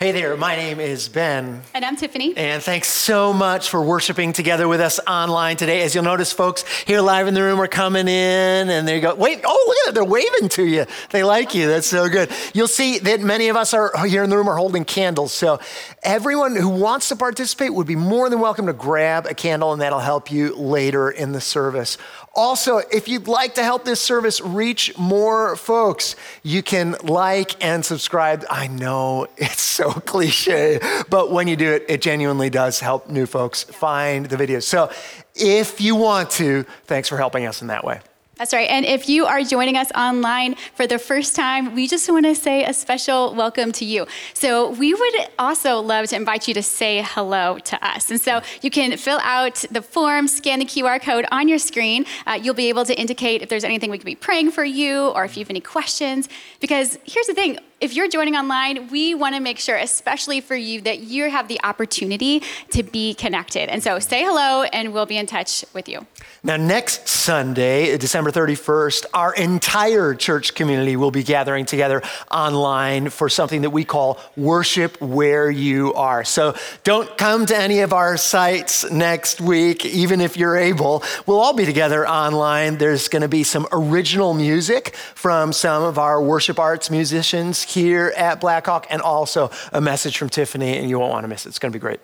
[0.00, 1.60] Hey there, my name is Ben.
[1.74, 2.32] And I'm Tiffany.
[2.36, 5.82] And thanks so much for worshiping together with us online today.
[5.82, 9.16] As you'll notice, folks here live in the room are coming in and they go,
[9.16, 10.86] wait, oh, look at it, they're waving to you.
[11.10, 11.66] They like you.
[11.66, 12.30] That's so good.
[12.54, 15.32] You'll see that many of us are here in the room are holding candles.
[15.32, 15.58] So
[16.04, 19.82] everyone who wants to participate would be more than welcome to grab a candle and
[19.82, 21.98] that'll help you later in the service.
[22.38, 26.14] Also, if you'd like to help this service reach more folks,
[26.44, 28.44] you can like and subscribe.
[28.48, 30.78] I know it's so cliche,
[31.10, 34.62] but when you do it, it genuinely does help new folks find the videos.
[34.62, 34.88] So
[35.34, 38.02] if you want to, thanks for helping us in that way.
[38.38, 38.70] That's right.
[38.70, 42.36] And if you are joining us online for the first time, we just want to
[42.36, 44.06] say a special welcome to you.
[44.32, 48.12] So, we would also love to invite you to say hello to us.
[48.12, 52.06] And so, you can fill out the form, scan the QR code on your screen.
[52.28, 55.08] Uh, you'll be able to indicate if there's anything we could be praying for you
[55.08, 56.28] or if you have any questions.
[56.60, 60.56] Because here's the thing if you're joining online, we want to make sure, especially for
[60.56, 63.68] you, that you have the opportunity to be connected.
[63.68, 66.06] And so say hello, and we'll be in touch with you.
[66.42, 73.28] Now, next Sunday, December 31st, our entire church community will be gathering together online for
[73.28, 76.24] something that we call Worship Where You Are.
[76.24, 81.02] So don't come to any of our sites next week, even if you're able.
[81.26, 82.78] We'll all be together online.
[82.78, 88.12] There's going to be some original music from some of our worship arts musicians here
[88.16, 91.50] at Blackhawk and also a message from Tiffany, and you won't want to miss it.
[91.50, 92.00] It's going to be great.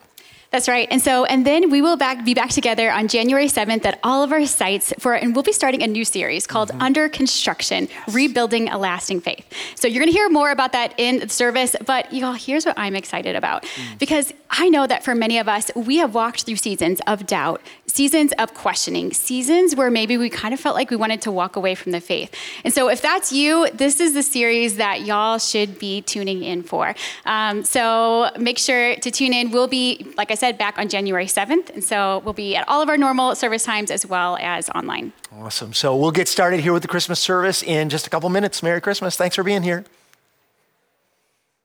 [0.54, 0.86] That's right.
[0.88, 4.22] And so, and then we will back, be back together on January 7th at all
[4.22, 6.80] of our sites for, and we'll be starting a new series called mm-hmm.
[6.80, 8.14] Under Construction, yes.
[8.14, 9.44] Rebuilding a Lasting Faith.
[9.74, 12.78] So you're going to hear more about that in the service, but y'all, here's what
[12.78, 13.64] I'm excited about.
[13.64, 13.98] Mm.
[13.98, 17.60] Because I know that for many of us, we have walked through seasons of doubt,
[17.88, 21.56] seasons of questioning, seasons where maybe we kind of felt like we wanted to walk
[21.56, 22.32] away from the faith.
[22.62, 26.62] And so if that's you, this is the series that y'all should be tuning in
[26.62, 26.94] for.
[27.26, 29.50] Um, so make sure to tune in.
[29.50, 31.70] We'll be, like I said, said, back on January 7th.
[31.70, 35.14] And so we'll be at all of our normal service times as well as online.
[35.32, 35.72] Awesome.
[35.72, 38.62] So we'll get started here with the Christmas service in just a couple minutes.
[38.62, 39.16] Merry Christmas.
[39.16, 39.86] Thanks for being here.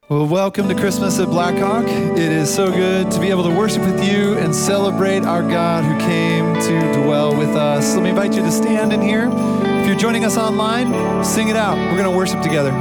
[0.08, 1.88] Well, welcome to Christmas at Blackhawk.
[1.88, 5.84] It is so good to be able to worship with you and celebrate our God
[5.84, 7.96] who came to dwell with us.
[7.96, 9.30] Let me invite you to stand in here.
[9.82, 11.78] If you're joining us online, sing it out.
[11.78, 12.72] We're going to worship together.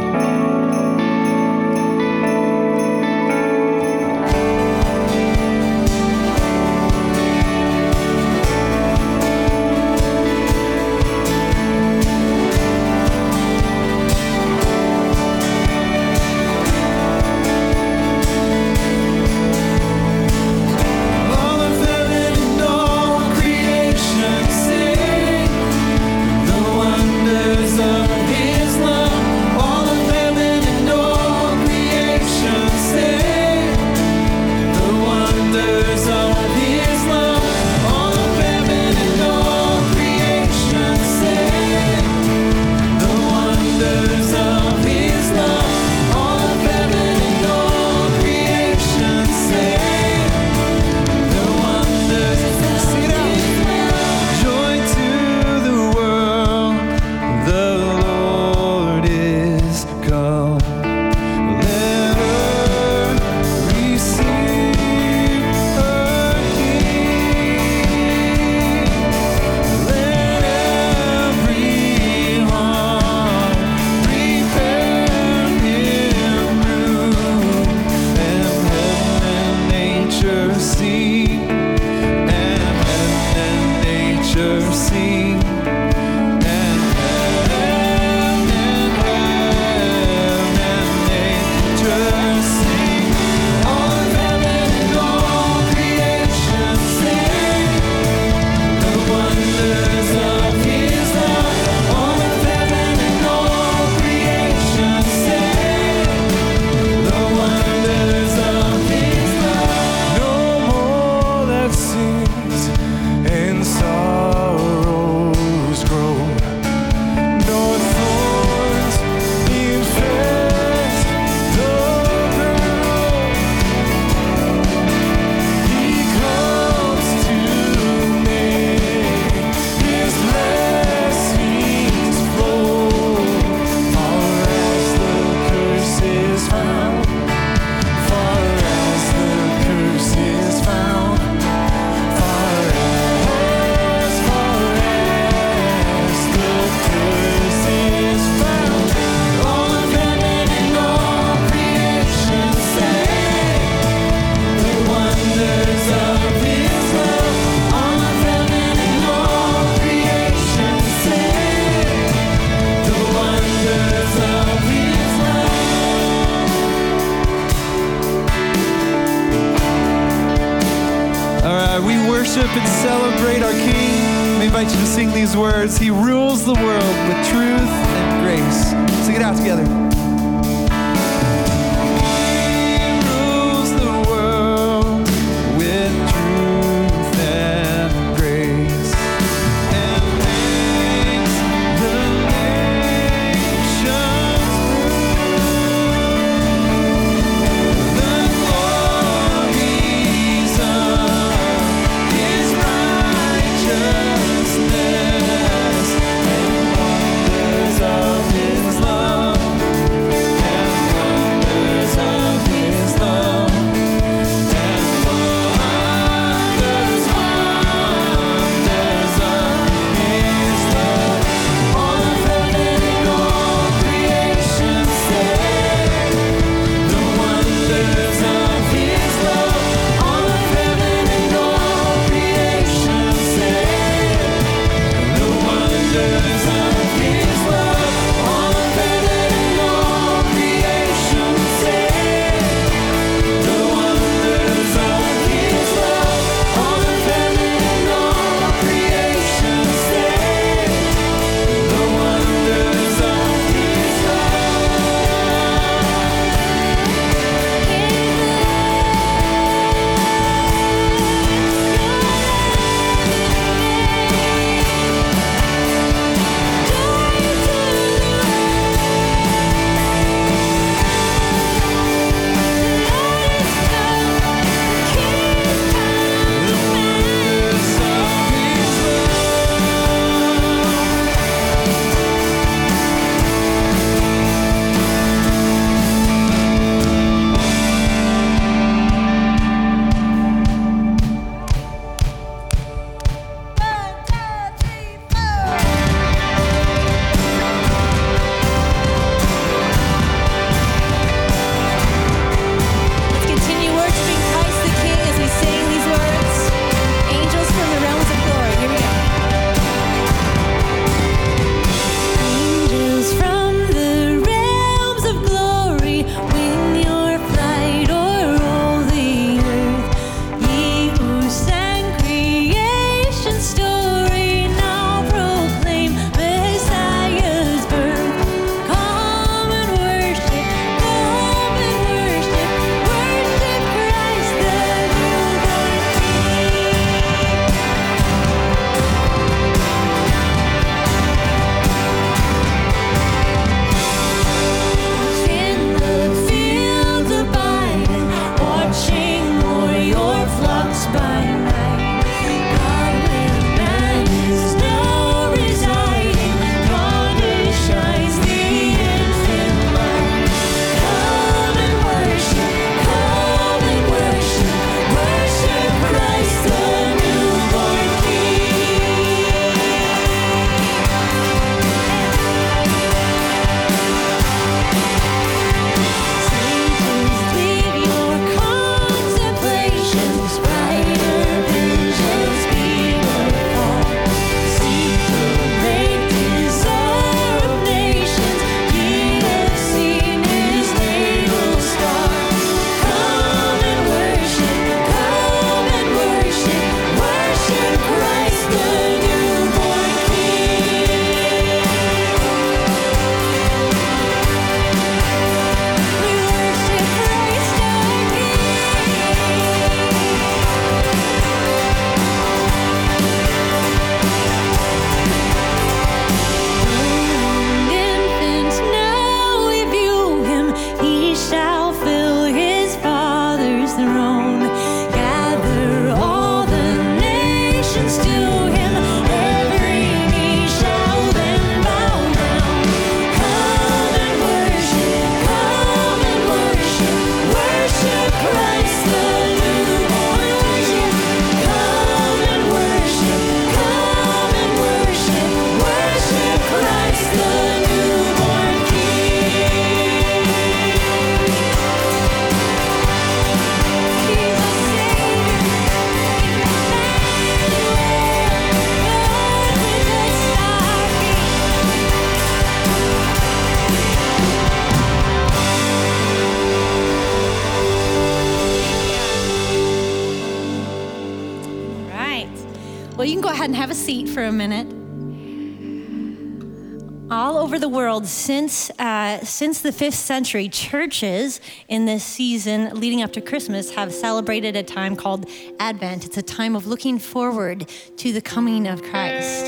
[479.39, 484.65] Since the fifth century, churches in this season leading up to Christmas have celebrated a
[484.65, 485.31] time called
[485.61, 486.05] Advent.
[486.05, 489.47] It's a time of looking forward to the coming of Christ.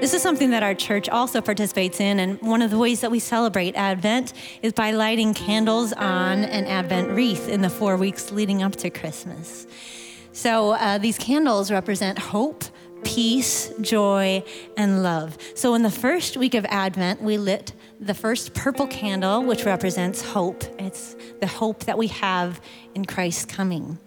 [0.00, 3.10] This is something that our church also participates in, and one of the ways that
[3.10, 8.30] we celebrate Advent is by lighting candles on an Advent wreath in the four weeks
[8.30, 9.66] leading up to Christmas.
[10.30, 12.62] So uh, these candles represent hope,
[13.02, 14.44] peace, joy,
[14.76, 15.36] and love.
[15.56, 20.22] So in the first week of Advent, we lit the first purple candle, which represents
[20.22, 20.64] hope.
[20.78, 22.60] It's the hope that we have
[22.94, 23.98] in Christ's coming.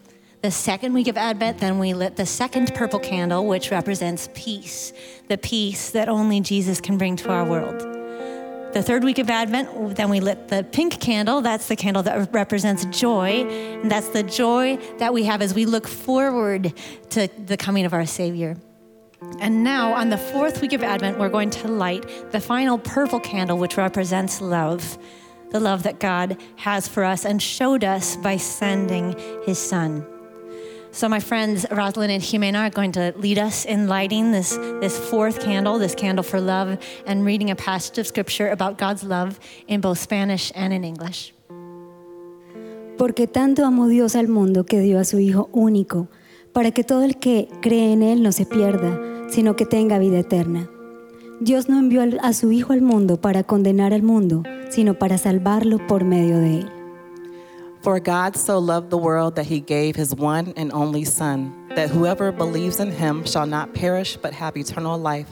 [0.42, 4.92] The second week of Advent, then we lit the second purple candle, which represents peace,
[5.30, 7.82] the peace that only Jesus can bring to our world.
[8.74, 11.42] The third week of Advent, then we lit the pink candle.
[11.42, 13.46] That's the candle that represents joy.
[13.48, 16.74] And that's the joy that we have as we look forward
[17.12, 18.58] to the coming of our Savior.
[19.40, 23.20] And now, on the fourth week of Advent, we're going to light the final purple
[23.20, 24.98] candle, which represents love
[25.54, 29.16] the love that God has for us and showed us by sending
[29.46, 30.06] His Son.
[30.92, 34.98] So, my friends, Rosalind and Jimena are going to lead us in lighting this, this
[35.10, 39.40] fourth candle, this candle for love, and reading a passage of scripture about God's love
[39.68, 41.34] in both Spanish and in English.
[42.98, 46.10] Porque tanto amó Dios al mundo que dio a su Hijo único,
[46.54, 50.20] para que todo el que cree en Él no se pierda, sino que tenga vida
[50.20, 50.70] eterna.
[51.40, 55.80] Dios no envió a su Hijo al mundo para condenar al mundo, sino para salvarlo
[55.88, 56.72] por medio de Él.
[57.82, 61.90] For God so loved the world that he gave his one and only Son, that
[61.90, 65.28] whoever believes in him shall not perish but have eternal life.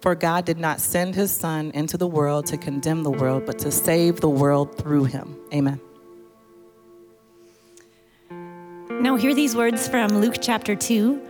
[0.00, 3.58] For God did not send his Son into the world to condemn the world, but
[3.60, 5.36] to save the world through him.
[5.54, 5.80] Amen.
[9.00, 11.29] Now, hear these words from Luke chapter 2,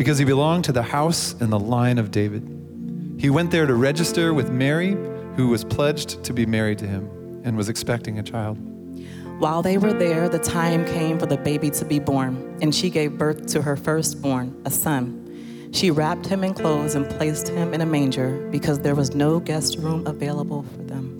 [0.00, 2.42] because he belonged to the house and the line of David.
[3.18, 4.96] He went there to register with Mary
[5.36, 8.56] who was pledged to be married to him and was expecting a child.
[9.40, 12.88] While they were there, the time came for the baby to be born, and she
[12.88, 15.68] gave birth to her firstborn, a son.
[15.72, 19.38] She wrapped him in clothes and placed him in a manger because there was no
[19.38, 21.19] guest room available for them.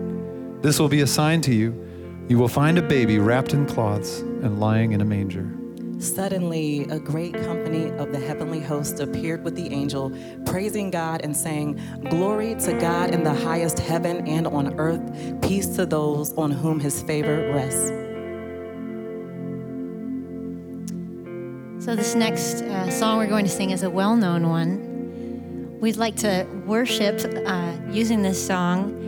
[0.61, 1.73] This will be a sign to you.
[2.27, 5.49] You will find a baby wrapped in cloths and lying in a manger.
[5.97, 10.11] Suddenly, a great company of the heavenly host appeared with the angel,
[10.45, 15.01] praising God and saying, Glory to God in the highest heaven and on earth,
[15.41, 17.89] peace to those on whom his favor rests.
[21.83, 25.79] So, this next uh, song we're going to sing is a well known one.
[25.79, 29.00] We'd like to worship uh, using this song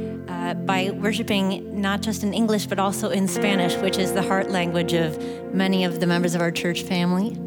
[0.44, 4.50] uh, by worshiping not just in English, but also in Spanish, which is the heart
[4.50, 5.18] language of
[5.54, 7.38] many of the members of our church family.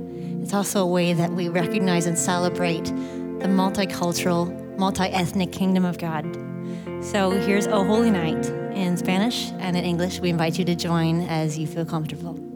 [0.42, 5.98] It's also a way that we recognize and celebrate the multicultural, multi ethnic kingdom of
[5.98, 6.24] God.
[7.02, 10.20] So, here's O Holy Night in Spanish and in English.
[10.20, 12.55] We invite you to join as you feel comfortable.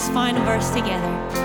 [0.00, 1.39] This final verse together?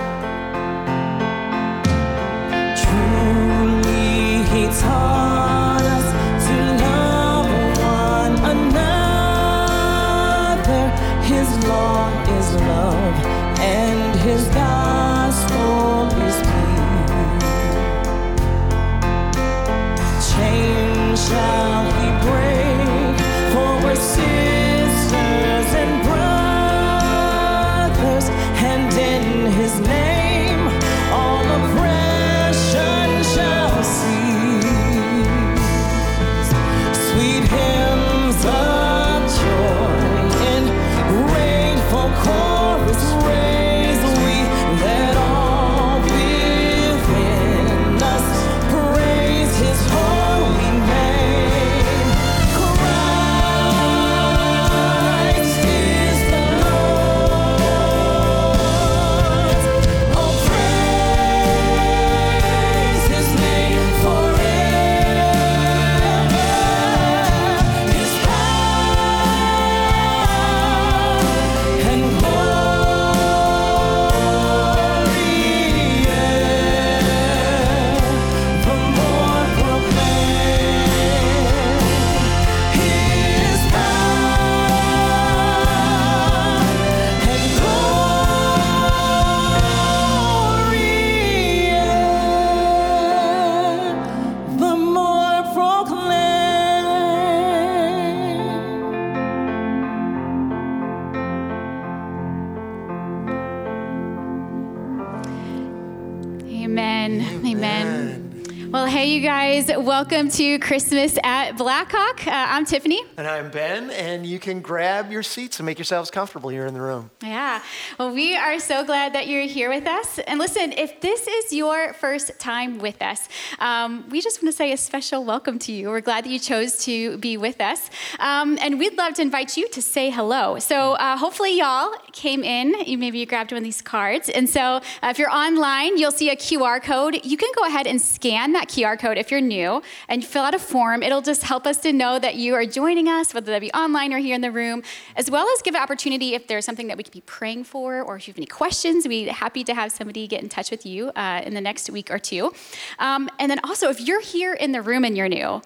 [110.25, 112.25] Welcome to Christmas at Blackhawk.
[112.25, 112.99] Uh, I'm Tiffany.
[113.15, 116.73] And I'm Ben, and you can grab your seats and make yourselves comfortable here in
[116.73, 117.11] the room.
[117.21, 117.61] Yeah.
[117.99, 120.17] Well, we are so glad that you're here with us.
[120.17, 124.57] And listen, if this is your first time with us, um, we just want to
[124.57, 125.89] say a special welcome to you.
[125.89, 127.91] We're glad that you chose to be with us.
[128.17, 130.57] Um, and we'd love to invite you to say hello.
[130.57, 132.73] So uh, hopefully, y'all came in.
[132.87, 134.29] You maybe you grabbed one of these cards.
[134.29, 137.19] And so uh, if you're online, you'll see a QR code.
[137.23, 139.83] You can go ahead and scan that QR code if you're new
[140.15, 141.03] and fill out a form.
[141.03, 144.13] It'll just help us to know that you are joining us, whether that be online
[144.13, 144.81] or here in the room,
[145.17, 148.01] as well as give an opportunity if there's something that we could be praying for
[148.01, 150.71] or if you have any questions, we'd be happy to have somebody get in touch
[150.71, 152.53] with you uh, in the next week or two.
[152.97, 155.61] Um, and then also, if you're here in the room and you're new,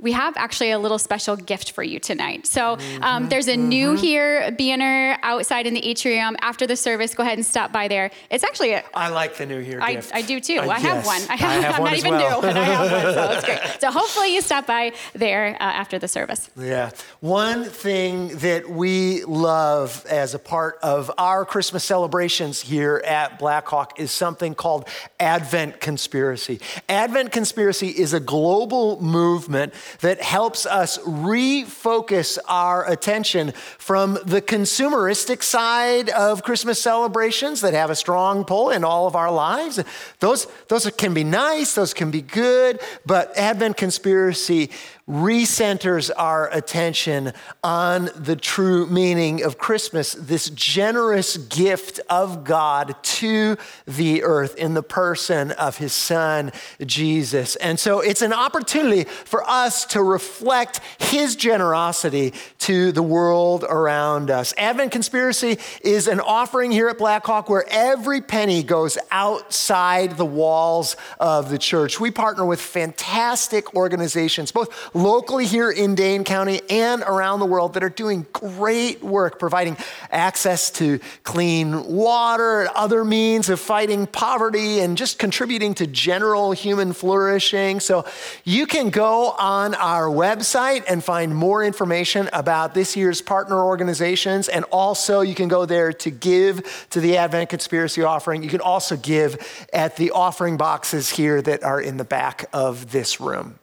[0.00, 2.46] we have actually a little special gift for you tonight.
[2.46, 6.36] So um, there's a new here banner outside in the atrium.
[6.40, 8.10] After the service, go ahead and stop by there.
[8.30, 10.14] It's actually a, I like the new here I, gift.
[10.14, 10.60] I do too.
[10.60, 11.20] Uh, I have one.
[11.28, 12.40] I have, have I'm one not even well.
[12.40, 13.80] new, but I have one, so it's great.
[13.80, 16.50] So hopefully you stop by there uh, after the service.
[16.56, 16.90] Yeah.
[17.20, 23.98] One thing that we love as a part of our Christmas celebrations here at Blackhawk
[23.98, 26.60] is something called Advent Conspiracy.
[26.88, 35.42] Advent Conspiracy is a global movement that helps us refocus our attention from the consumeristic
[35.42, 39.82] side of Christmas celebrations that have a strong pull in all of our lives.
[40.20, 44.70] Those, those can be nice, those can be good, but Advent Conspiracy
[45.10, 47.32] recenters our attention
[47.64, 54.74] on the true meaning of Christmas, this generous gift of God to the earth in
[54.74, 56.52] the person of his son,
[56.86, 57.56] Jesus.
[57.56, 64.30] And so it's an opportunity for us to reflect his generosity to the world around
[64.30, 64.54] us.
[64.56, 70.96] Advent Conspiracy is an offering here at Blackhawk where every penny goes outside the walls
[71.18, 71.98] of the church.
[71.98, 77.74] We partner with fantastic organizations, both locally here in Dane County and around the world
[77.74, 79.76] that are doing great work providing
[80.10, 86.52] access to clean water and other means of fighting poverty and just contributing to general
[86.52, 87.80] human flourishing.
[87.80, 88.04] So
[88.44, 94.48] you can go on our website and find more information about this year's partner organizations.
[94.48, 98.42] And also you can go there to give to the Advent Conspiracy offering.
[98.42, 102.90] You can also give at the offering boxes here that are in the back of
[102.90, 103.59] this room.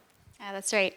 [0.47, 0.95] Yeah, that's right.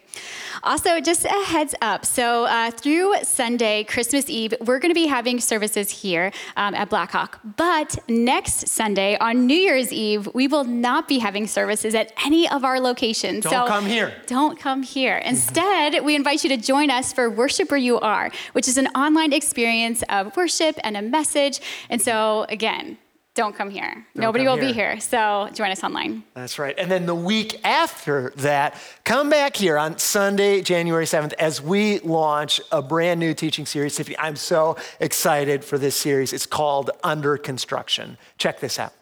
[0.63, 2.05] Also, just a heads up.
[2.05, 6.89] So, uh, through Sunday, Christmas Eve, we're going to be having services here um, at
[6.89, 7.41] Blackhawk.
[7.57, 12.47] But next Sunday, on New Year's Eve, we will not be having services at any
[12.47, 13.43] of our locations.
[13.43, 14.13] Don't come here.
[14.25, 15.17] Don't come here.
[15.25, 18.87] Instead, we invite you to join us for Worship Where You Are, which is an
[18.95, 21.59] online experience of worship and a message.
[21.89, 22.99] And so, again,
[23.33, 24.05] don't come here.
[24.13, 24.91] Nobody come will be here.
[24.91, 24.99] here.
[24.99, 26.23] So, join us online.
[26.33, 26.75] That's right.
[26.77, 31.99] And then the week after that, come back here on Sunday, January 7th, as we
[31.99, 34.01] launch a brand new teaching series.
[34.19, 36.33] I'm so excited for this series.
[36.33, 38.17] It's called Under Construction.
[38.37, 38.93] Check this out.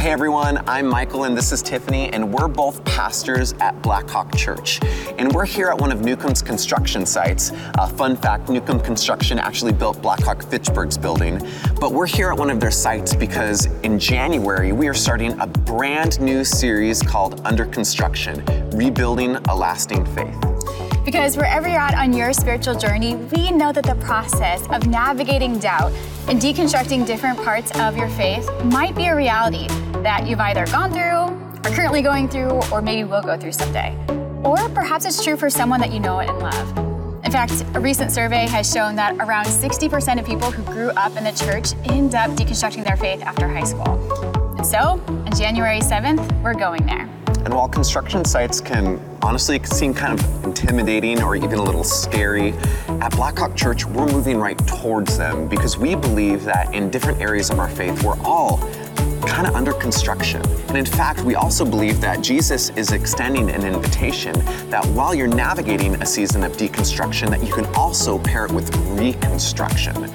[0.00, 4.80] Hey everyone, I'm Michael and this is Tiffany, and we're both pastors at Blackhawk Church.
[5.18, 7.52] And we're here at one of Newcomb's construction sites.
[7.78, 11.38] Uh, fun fact Newcomb Construction actually built Blackhawk Fitchburg's building.
[11.78, 15.46] But we're here at one of their sites because in January we are starting a
[15.46, 20.59] brand new series called Under Construction Rebuilding a Lasting Faith.
[21.04, 25.58] Because wherever you're at on your spiritual journey, we know that the process of navigating
[25.58, 25.92] doubt
[26.28, 29.66] and deconstructing different parts of your faith might be a reality
[30.02, 33.96] that you've either gone through, are currently going through, or maybe will go through someday.
[34.44, 36.90] Or perhaps it's true for someone that you know and love.
[37.24, 41.16] In fact, a recent survey has shown that around 60% of people who grew up
[41.16, 43.98] in the church end up deconstructing their faith after high school.
[44.56, 47.08] And so, on January 7th, we're going there.
[47.44, 52.52] And while construction sites can honestly seem kind of intimidating or even a little scary,
[53.00, 57.48] at Blackhawk Church, we're moving right towards them because we believe that in different areas
[57.48, 58.58] of our faith, we're all
[59.26, 60.42] kind of under construction.
[60.68, 64.34] And in fact, we also believe that Jesus is extending an invitation
[64.68, 68.74] that while you're navigating a season of deconstruction, that you can also pair it with
[68.98, 70.10] reconstruction.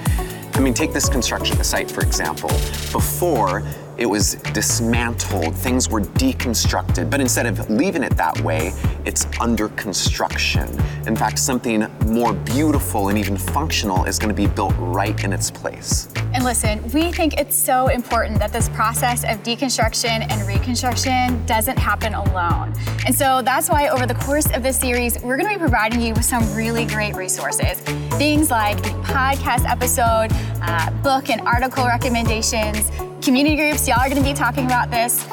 [0.54, 2.50] I mean, take this construction site, for example.
[2.92, 3.62] Before,
[3.98, 8.72] it was dismantled, things were deconstructed, but instead of leaving it that way,
[9.04, 10.68] it's under construction.
[11.06, 15.32] In fact, something more beautiful and even functional is going to be built right in
[15.32, 16.08] its place.
[16.34, 21.78] And listen, we think it's so important that this process of deconstruction and reconstruction doesn't
[21.78, 22.74] happen alone.
[23.06, 26.02] And so that's why over the course of this series, we're going to be providing
[26.02, 27.80] you with some really great resources.
[28.18, 30.28] Things like the podcast episode,
[30.60, 32.90] uh, book and article recommendations,
[33.26, 35.26] community groups, y'all are going to be talking about this.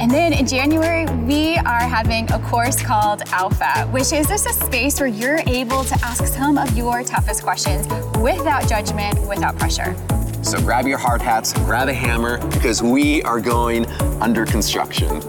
[0.00, 4.52] And then in January, we are having a course called Alpha, which is just a
[4.54, 9.94] space where you're able to ask some of your toughest questions without judgment, without pressure.
[10.40, 13.84] So grab your hard hats, grab a hammer, because we are going
[14.22, 15.20] under construction.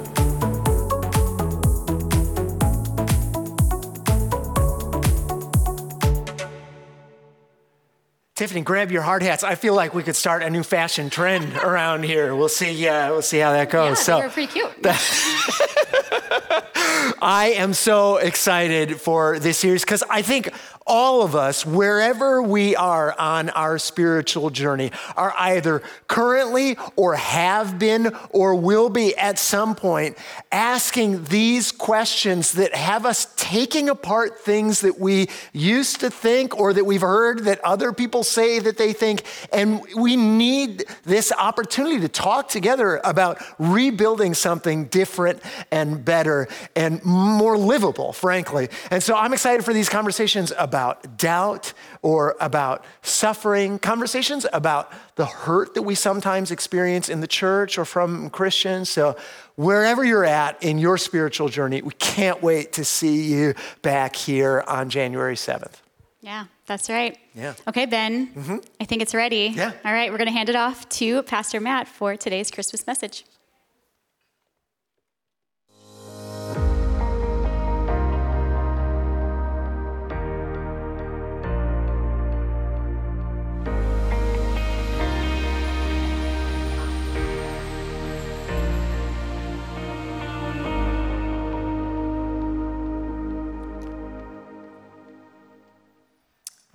[8.45, 9.43] Tiffany, grab your hard hats.
[9.43, 12.35] I feel like we could start a new fashion trend around here.
[12.35, 12.87] We'll see.
[12.87, 14.07] Uh, we'll see how that goes.
[14.07, 14.69] Yeah, were pretty cute.
[17.21, 20.53] I am so excited for this series because I think
[20.87, 27.79] all of us, wherever we are on our spiritual journey, are either currently or have
[27.79, 30.15] been or will be at some point
[30.51, 36.71] asking these questions that have us taking apart things that we used to think or
[36.71, 39.23] that we've heard that other people say that they think.
[39.51, 45.41] And we need this opportunity to talk together about rebuilding something different
[45.71, 48.69] and better and more livable, frankly.
[48.91, 54.91] And so I'm excited for these conversations about about doubt or about suffering, conversations about
[55.15, 58.89] the hurt that we sometimes experience in the church or from Christians.
[58.89, 59.15] So,
[59.55, 64.63] wherever you're at in your spiritual journey, we can't wait to see you back here
[64.67, 65.75] on January 7th.
[66.21, 67.17] Yeah, that's right.
[67.33, 67.53] Yeah.
[67.67, 68.57] Okay, Ben, mm-hmm.
[68.81, 69.53] I think it's ready.
[69.55, 69.71] Yeah.
[69.85, 73.25] All right, we're going to hand it off to Pastor Matt for today's Christmas message.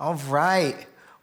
[0.01, 0.75] All right.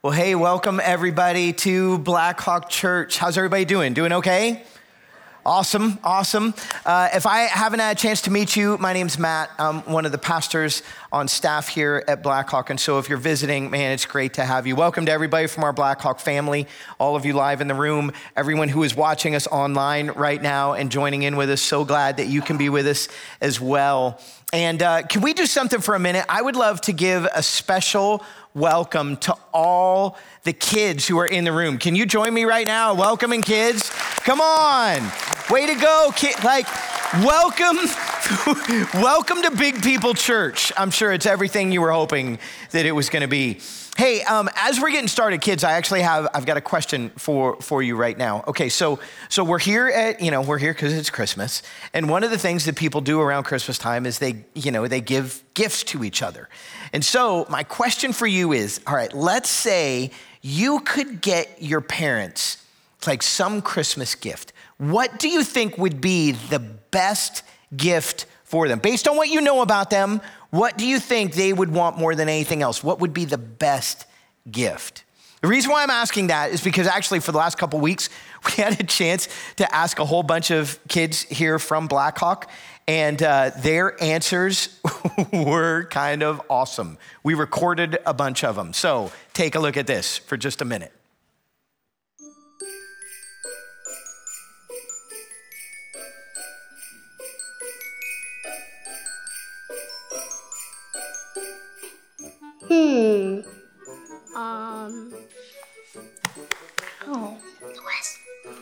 [0.03, 3.19] Well, hey, welcome everybody to Blackhawk Church.
[3.19, 3.93] How's everybody doing?
[3.93, 4.63] Doing okay?
[5.45, 6.55] Awesome, awesome.
[6.87, 9.51] Uh, if I haven't had a chance to meet you, my name's Matt.
[9.59, 12.71] I'm one of the pastors on staff here at Blackhawk.
[12.71, 14.77] And so if you're visiting, man, it's great to have you.
[14.77, 16.69] Welcome to everybody from our Blackhawk family,
[17.01, 20.75] all of you live in the room, everyone who is watching us online right now
[20.75, 21.63] and joining in with us.
[21.63, 23.09] So glad that you can be with us
[23.41, 24.21] as well.
[24.53, 26.25] And uh, can we do something for a minute?
[26.29, 28.25] I would love to give a special
[28.59, 31.79] welcome to all the kids who are in the room.
[31.79, 32.93] Can you join me right now?
[32.95, 33.91] Welcoming kids.
[34.25, 35.01] Come on.
[35.49, 36.43] Way to go, kid.
[36.43, 36.67] Like,
[37.25, 37.79] welcome.
[39.01, 40.73] welcome to Big People Church.
[40.77, 42.39] I'm sure it's everything you were hoping
[42.73, 43.61] that it was going to be.
[43.99, 47.61] Hey, um, as we're getting started, kids, I actually have I've got a question for
[47.61, 48.45] for you right now.
[48.47, 52.23] Okay, so so we're here at you know we're here because it's Christmas, and one
[52.23, 55.43] of the things that people do around Christmas time is they you know they give
[55.55, 56.49] gifts to each other,
[56.93, 61.81] and so my question for you is, all right, let's say you could get your
[61.81, 62.65] parents
[63.05, 64.53] like some Christmas gift.
[64.77, 67.43] What do you think would be the best
[67.77, 70.21] gift for them based on what you know about them?
[70.51, 72.83] What do you think they would want more than anything else?
[72.83, 74.07] What would be the best
[74.51, 75.05] gift?
[75.41, 78.09] The reason why I'm asking that is because actually, for the last couple weeks,
[78.47, 82.51] we had a chance to ask a whole bunch of kids here from Blackhawk,
[82.89, 84.81] and uh, their answers
[85.33, 86.99] were kind of awesome.
[87.23, 88.73] We recorded a bunch of them.
[88.73, 90.93] So take a look at this for just a minute.
[102.69, 103.41] Hmm.
[104.37, 105.15] Um.
[107.07, 107.39] Oh.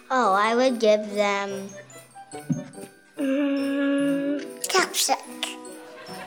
[0.08, 1.68] Oh, I would give them.
[3.18, 4.38] Um,
[4.70, 5.18] chapstick.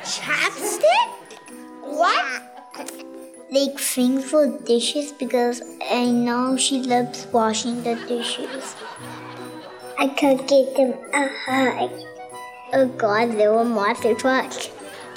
[0.03, 1.09] Chapstick?
[1.81, 2.43] What?
[3.51, 8.75] Like things for dishes because I know she loves washing the dishes.
[9.97, 11.91] I could get them a hug.
[12.73, 14.51] Oh God, they were monster truck.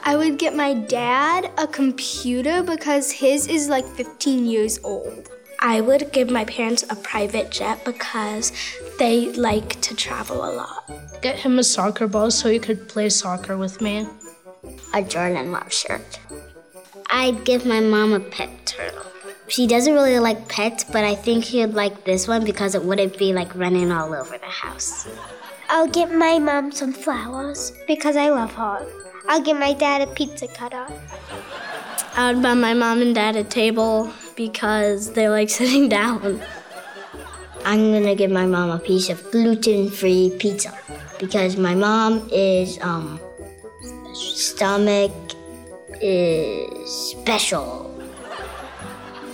[0.05, 5.29] I would get my dad a computer because his is like 15 years old.
[5.61, 8.53] I would give my parents a private jet because
[8.99, 10.91] they like to travel a lot.
[11.23, 14.09] Get him a soccer ball so he could play soccer with me.
[14.93, 16.19] A Jordan Love shirt.
[17.09, 19.07] I'd give my mom a pet turtle.
[19.47, 23.17] She doesn't really like pets, but I think she'd like this one because it wouldn't
[23.19, 25.07] be like running all over the house.
[25.69, 28.85] I'll get my mom some flowers because I love her.
[29.29, 30.87] I'll give my dad a pizza cutter.
[32.15, 36.43] I would buy my mom and dad a table because they like sitting down.
[37.65, 40.77] I'm gonna give my mom a piece of gluten-free pizza
[41.19, 43.21] because my mom is um
[44.13, 45.13] stomach
[46.01, 47.89] is special.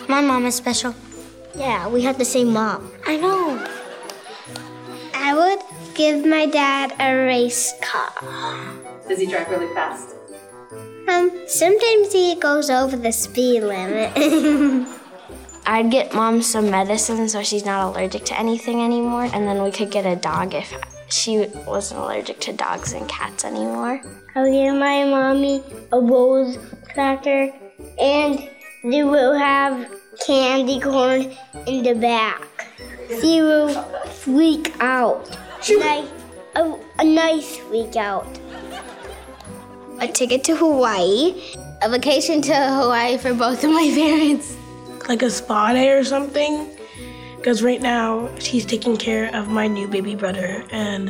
[0.09, 0.94] My mom is special.
[1.57, 2.92] Yeah, we have the same mom.
[3.07, 3.66] I know.
[5.14, 5.61] I would
[5.94, 8.12] give my dad a race car.
[9.09, 10.14] Does he drive really fast?
[11.09, 14.12] Um, sometimes he goes over the speed limit.
[15.66, 19.71] I'd get mom some medicine so she's not allergic to anything anymore, and then we
[19.71, 20.75] could get a dog if
[21.09, 24.03] she wasn't allergic to dogs and cats anymore.
[24.35, 26.59] I'll give my mommy a rose
[26.92, 27.51] cracker,
[27.99, 28.47] and
[28.85, 29.90] they will have
[30.27, 31.35] candy corn
[31.66, 32.42] in the back.
[33.23, 33.73] She will
[34.05, 35.35] freak out.
[35.79, 36.05] Like
[36.57, 38.27] a, a nice freak out
[40.01, 41.35] a ticket to Hawaii,
[41.83, 44.57] A vacation to Hawaii for both of my parents.
[45.09, 46.69] Like a spa day or something.
[47.37, 51.09] Because right now, she's taking care of my new baby brother, and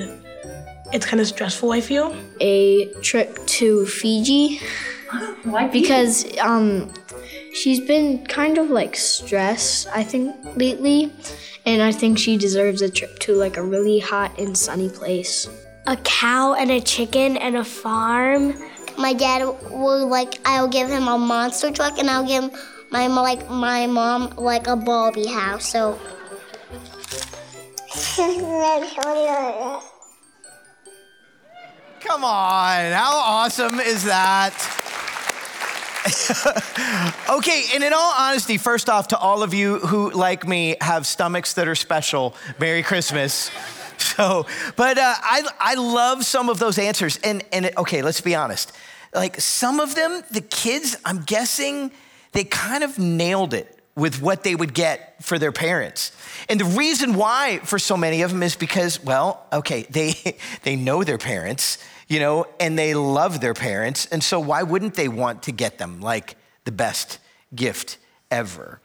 [0.93, 2.15] it's kind of stressful, I feel.
[2.41, 4.61] A trip to Fiji.
[5.45, 5.69] Why?
[5.69, 6.93] Because um,
[7.55, 11.13] she's been kind of like stressed, I think, lately.
[11.65, 15.49] And I think she deserves a trip to like a really hot and sunny place.
[15.87, 18.55] A cow and a chicken and a farm.
[18.99, 22.51] My dad will like I'll give him a monster truck and I'll give
[22.91, 25.69] my like my mom like a Barbie house.
[25.69, 25.99] So
[32.01, 34.55] Come on, how awesome is that?
[37.29, 41.07] okay, and in all honesty, first off, to all of you who, like me, have
[41.07, 43.51] stomachs that are special, Merry Christmas.
[44.19, 47.19] So, but uh, I, I love some of those answers.
[47.23, 48.73] And, and okay, let's be honest.
[49.15, 51.93] Like some of them, the kids, I'm guessing
[52.33, 56.13] they kind of nailed it with what they would get for their parents.
[56.49, 60.15] And the reason why for so many of them is because, well, okay, they,
[60.63, 64.07] they know their parents, you know, and they love their parents.
[64.07, 67.19] And so why wouldn't they want to get them like the best
[67.55, 67.99] gift
[68.31, 68.81] ever?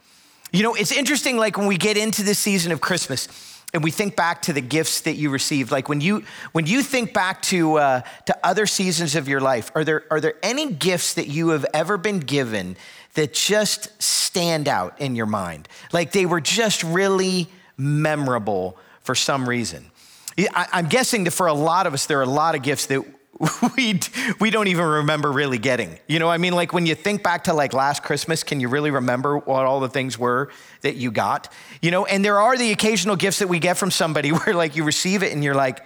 [0.52, 3.28] You know, it's interesting, like when we get into this season of Christmas,
[3.74, 6.84] and we think back to the gifts that you received like when you when you
[6.84, 10.72] think back to uh, to other seasons of your life are there are there any
[10.72, 12.76] gifts that you have ever been given
[13.14, 15.68] that just stand out in your mind?
[15.92, 19.90] Like they were just really memorable for some reason.
[20.38, 22.88] I, i'm guessing that for a lot of us there are a lot of gifts
[22.88, 23.06] that
[23.76, 24.00] we,
[24.40, 25.98] we don't even remember really getting.
[26.08, 28.70] You know, I mean, like when you think back to like last Christmas, can you
[28.70, 31.52] really remember what all the things were that you got?
[31.82, 34.76] You know, and there are the occasional gifts that we get from somebody where like
[34.76, 35.82] you receive it and you're like,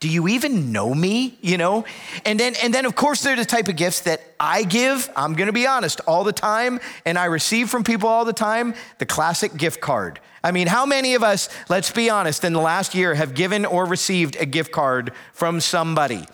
[0.00, 1.38] do you even know me?
[1.42, 1.84] You know?
[2.24, 5.34] And then and then of course they're the type of gifts that I give, I'm
[5.34, 9.06] gonna be honest, all the time, and I receive from people all the time, the
[9.06, 10.18] classic gift card.
[10.44, 13.64] I mean, how many of us, let's be honest, in the last year have given
[13.64, 16.26] or received a gift card from somebody?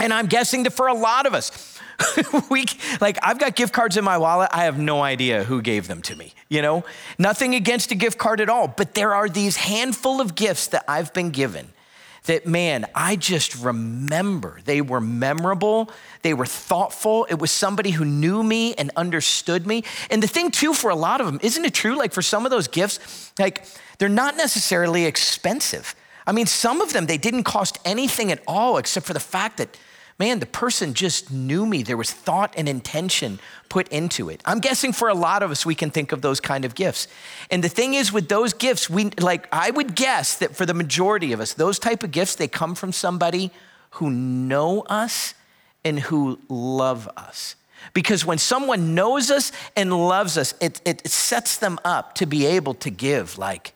[0.00, 1.78] And I'm guessing that for a lot of us,
[2.50, 2.66] we
[3.00, 4.50] like I've got gift cards in my wallet.
[4.52, 6.32] I have no idea who gave them to me.
[6.48, 6.84] You know,
[7.18, 10.84] nothing against a gift card at all, but there are these handful of gifts that
[10.86, 11.68] I've been given
[12.28, 14.60] that man, I just remember.
[14.64, 15.90] They were memorable,
[16.22, 17.26] they were thoughtful.
[17.28, 19.82] It was somebody who knew me and understood me.
[20.10, 22.44] And the thing too for a lot of them, isn't it true like for some
[22.44, 23.64] of those gifts, like
[23.98, 25.94] they're not necessarily expensive.
[26.26, 29.56] I mean, some of them they didn't cost anything at all except for the fact
[29.56, 29.76] that
[30.18, 31.82] man, the person just knew me.
[31.82, 34.42] There was thought and intention put into it.
[34.44, 37.06] I'm guessing for a lot of us, we can think of those kind of gifts.
[37.50, 40.74] And the thing is, with those gifts, we like, I would guess that for the
[40.74, 43.50] majority of us, those type of gifts, they come from somebody
[43.92, 45.34] who know us
[45.84, 47.54] and who love us.
[47.94, 52.44] Because when someone knows us and loves us, it, it sets them up to be
[52.44, 53.72] able to give like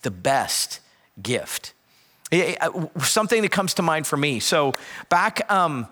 [0.00, 0.80] the best
[1.22, 1.74] gift.
[3.00, 4.40] Something that comes to mind for me.
[4.40, 4.74] So
[5.08, 5.86] back um,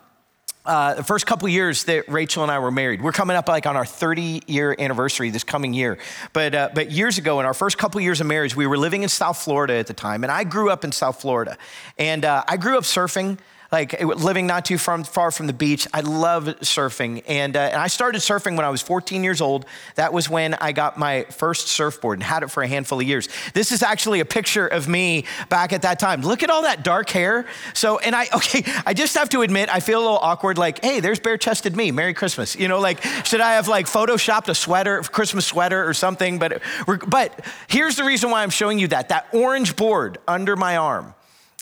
[0.64, 3.66] uh, the first couple years that Rachel and I were married, we're coming up like
[3.66, 5.98] on our 30 year anniversary this coming year.
[6.32, 9.02] But uh, but years ago, in our first couple years of marriage, we were living
[9.02, 11.56] in South Florida at the time, and I grew up in South Florida,
[11.98, 13.38] and uh, I grew up surfing
[13.72, 15.86] like living not too far, far from the beach.
[15.94, 17.22] I love surfing.
[17.28, 19.64] And, uh, and I started surfing when I was 14 years old.
[19.94, 23.06] That was when I got my first surfboard and had it for a handful of
[23.06, 23.28] years.
[23.54, 26.22] This is actually a picture of me back at that time.
[26.22, 27.46] Look at all that dark hair.
[27.74, 30.84] So, and I, okay, I just have to admit, I feel a little awkward like,
[30.84, 31.92] hey, there's bare chested me.
[31.92, 32.56] Merry Christmas.
[32.56, 36.38] You know, like, should I have like photoshopped a sweater, Christmas sweater or something?
[36.40, 36.62] But,
[37.06, 41.14] but here's the reason why I'm showing you that that orange board under my arm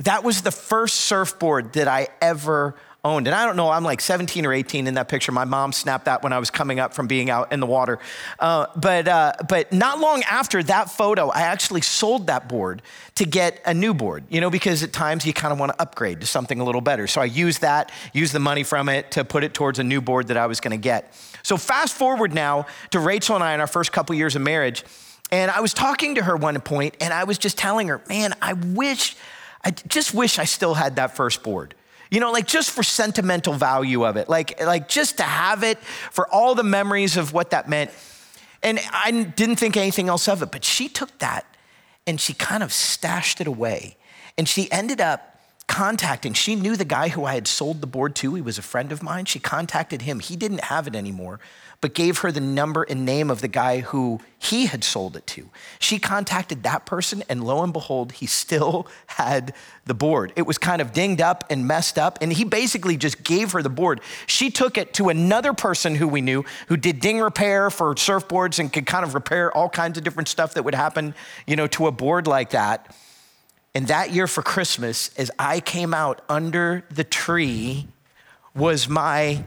[0.05, 2.75] that was the first surfboard that I ever
[3.05, 3.27] owned.
[3.27, 5.31] And I don't know, I'm like 17 or 18 in that picture.
[5.31, 7.99] My mom snapped that when I was coming up from being out in the water.
[8.39, 12.83] Uh, but, uh, but not long after that photo, I actually sold that board
[13.15, 15.81] to get a new board, you know, because at times you kind of want to
[15.81, 17.07] upgrade to something a little better.
[17.07, 20.01] So I used that, used the money from it to put it towards a new
[20.01, 21.15] board that I was going to get.
[21.45, 24.85] So fast forward now to Rachel and I in our first couple years of marriage.
[25.31, 28.35] And I was talking to her one point, and I was just telling her, man,
[28.41, 29.15] I wish
[29.65, 31.75] I just wish I still had that first board.
[32.11, 35.79] You know, like just for sentimental value of it, like, like just to have it
[35.79, 37.91] for all the memories of what that meant.
[38.63, 41.45] And I didn't think anything else of it, but she took that
[42.07, 43.97] and she kind of stashed it away.
[44.39, 46.33] And she ended up contacting.
[46.33, 48.35] She knew the guy who I had sold the board to.
[48.35, 49.27] He was a friend of mine.
[49.27, 50.21] She contacted him.
[50.21, 51.41] He didn't have it anymore,
[51.81, 55.27] but gave her the number and name of the guy who he had sold it
[55.29, 55.49] to.
[55.79, 59.55] She contacted that person, and lo and behold, he still had
[59.85, 60.33] the board.
[60.35, 63.63] It was kind of dinged up and messed up, and he basically just gave her
[63.63, 64.01] the board.
[64.27, 68.59] She took it to another person who we knew who did ding repair for surfboards
[68.59, 71.15] and could kind of repair all kinds of different stuff that would happen,
[71.47, 72.95] you know, to a board like that.
[73.75, 77.87] And that year for Christmas, as I came out under the tree,
[78.55, 79.45] was my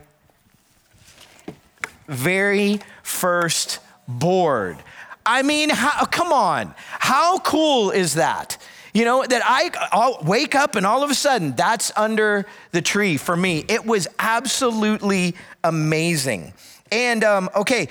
[2.11, 4.77] very first board.
[5.25, 6.73] I mean, how, come on.
[6.77, 8.57] How cool is that?
[8.93, 12.81] You know, that I I'll wake up and all of a sudden that's under the
[12.81, 13.63] tree for me.
[13.69, 16.53] It was absolutely amazing.
[16.91, 17.87] And um, okay,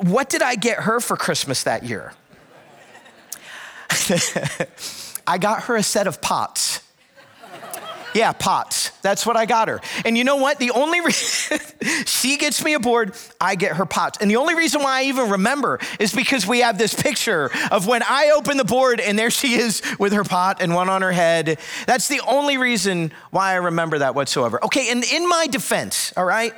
[0.00, 2.12] what did I get her for Christmas that year?
[5.26, 6.81] I got her a set of pots.
[8.14, 8.90] Yeah, pots.
[9.02, 9.80] That's what I got her.
[10.04, 10.58] And you know what?
[10.58, 11.58] The only reason
[12.06, 14.18] she gets me a board, I get her pots.
[14.20, 17.86] And the only reason why I even remember is because we have this picture of
[17.86, 21.02] when I open the board and there she is with her pot and one on
[21.02, 21.58] her head.
[21.86, 24.62] That's the only reason why I remember that whatsoever.
[24.64, 26.52] Okay, and in my defense, all right?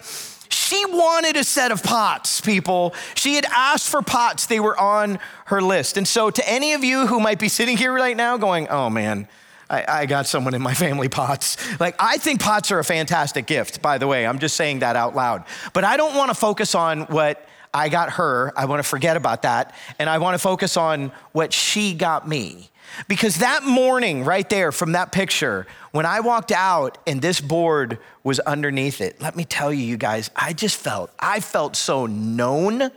[0.49, 2.95] She wanted a set of pots, people.
[3.15, 5.97] She had asked for pots, they were on her list.
[5.97, 8.89] And so, to any of you who might be sitting here right now going, oh
[8.89, 9.27] man,
[9.75, 11.57] I, I, got someone in my family pots.
[11.81, 14.27] Like, I think pots are a fantastic gift, by the way.
[14.27, 15.45] I'm just saying that out loud.
[15.73, 18.53] But I don't want to focus on what I got her.
[18.57, 19.75] I want to forget about that.
[19.99, 22.71] And I want to focus on what she got me.
[23.09, 27.99] Because that morning, right there from that picture, when I walked out and this board
[28.23, 32.07] was underneath it, let me tell you, you guys, I just felt, I felt so
[32.07, 32.91] known.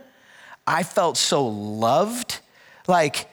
[0.66, 2.38] I felt so loved.
[2.86, 3.28] Like,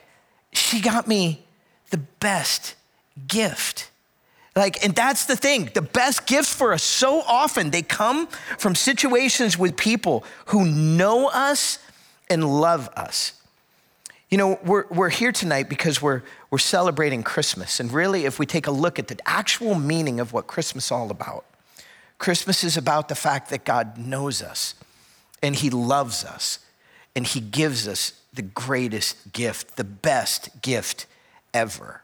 [0.52, 1.46] she got me
[1.92, 2.76] the best
[3.28, 3.90] gift.
[4.56, 5.70] Like, and that's the thing.
[5.74, 11.28] The best gifts for us so often, they come from situations with people who know
[11.28, 11.80] us
[12.30, 13.34] and love us.
[14.30, 17.80] You know, we're, we're here tonight because we're, we're celebrating Christmas.
[17.80, 20.92] And really, if we take a look at the actual meaning of what Christmas is
[20.92, 21.46] all about,
[22.18, 24.74] Christmas is about the fact that God knows us
[25.44, 26.60] and He loves us
[27.14, 31.06] and He gives us the greatest gift, the best gift
[31.54, 32.02] ever.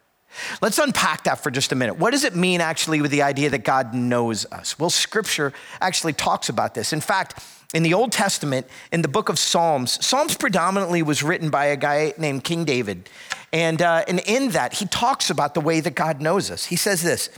[0.62, 1.98] Let's unpack that for just a minute.
[1.98, 4.78] What does it mean actually with the idea that God knows us?
[4.80, 6.94] Well, scripture actually talks about this.
[6.94, 11.50] In fact, in the Old Testament, in the book of Psalms, Psalms predominantly was written
[11.50, 13.10] by a guy named King David.
[13.54, 16.66] And, uh, and in that, he talks about the way that God knows us.
[16.66, 17.30] He says this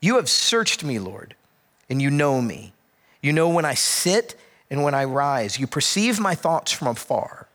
[0.00, 1.34] You have searched me, Lord,
[1.88, 2.72] and you know me.
[3.22, 4.38] You know when I sit
[4.70, 5.58] and when I rise.
[5.58, 7.46] You perceive my thoughts from afar.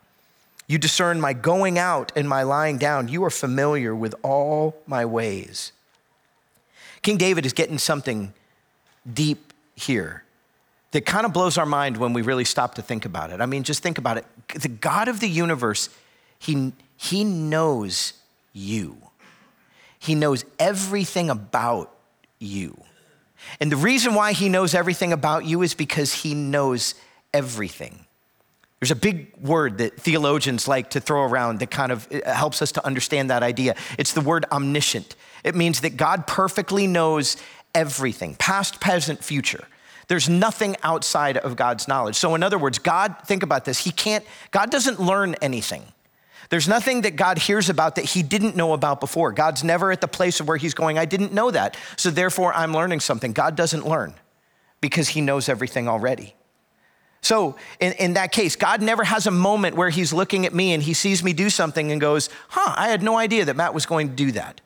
[0.68, 3.08] You discern my going out and my lying down.
[3.08, 5.72] You are familiar with all my ways.
[7.02, 8.34] King David is getting something
[9.12, 10.24] deep here
[10.92, 13.42] that kind of blows our mind when we really stop to think about it.
[13.42, 14.26] I mean, just think about it.
[14.60, 15.90] The God of the universe,
[16.40, 18.14] he, he knows
[18.54, 18.98] you,
[20.00, 21.94] He knows everything about
[22.40, 22.82] you.
[23.60, 26.96] And the reason why He knows everything about you is because He knows
[27.34, 28.05] everything.
[28.86, 32.72] There's a big word that theologians like to throw around that kind of helps us
[32.74, 33.74] to understand that idea.
[33.98, 35.16] It's the word omniscient.
[35.44, 37.36] It means that God perfectly knows
[37.74, 39.68] everything, past, present, future.
[40.08, 42.16] There's nothing outside of God's knowledge.
[42.16, 45.82] So, in other words, God, think about this, He can't, God doesn't learn anything.
[46.52, 49.32] There's nothing that God hears about that He didn't know about before.
[49.32, 51.76] God's never at the place of where He's going, I didn't know that.
[51.98, 53.34] So, therefore, I'm learning something.
[53.34, 54.14] God doesn't learn
[54.80, 56.36] because He knows everything already.
[57.26, 60.74] So, in, in that case, God never has a moment where He's looking at me
[60.74, 63.74] and He sees me do something and goes, Huh, I had no idea that Matt
[63.74, 64.62] was going to do that.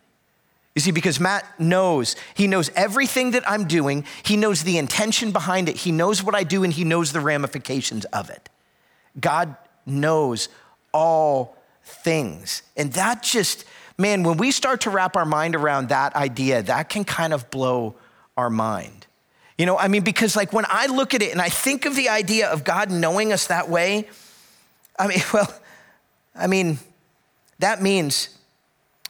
[0.76, 5.32] You see, because Matt knows, he knows everything that I'm doing, he knows the intention
[5.32, 8.50] behind it, he knows what I do, and he knows the ramifications of it.
[9.18, 9.56] God
[9.86, 10.50] knows
[10.94, 11.56] all
[11.86, 12.62] things.
[12.76, 13.64] And that just,
[13.98, 17.50] man, when we start to wrap our mind around that idea, that can kind of
[17.52, 17.96] blow
[18.36, 18.99] our mind.
[19.60, 21.94] You know, I mean, because like when I look at it and I think of
[21.94, 24.08] the idea of God knowing us that way,
[24.98, 25.54] I mean, well,
[26.34, 26.80] I mean,
[27.60, 28.30] that means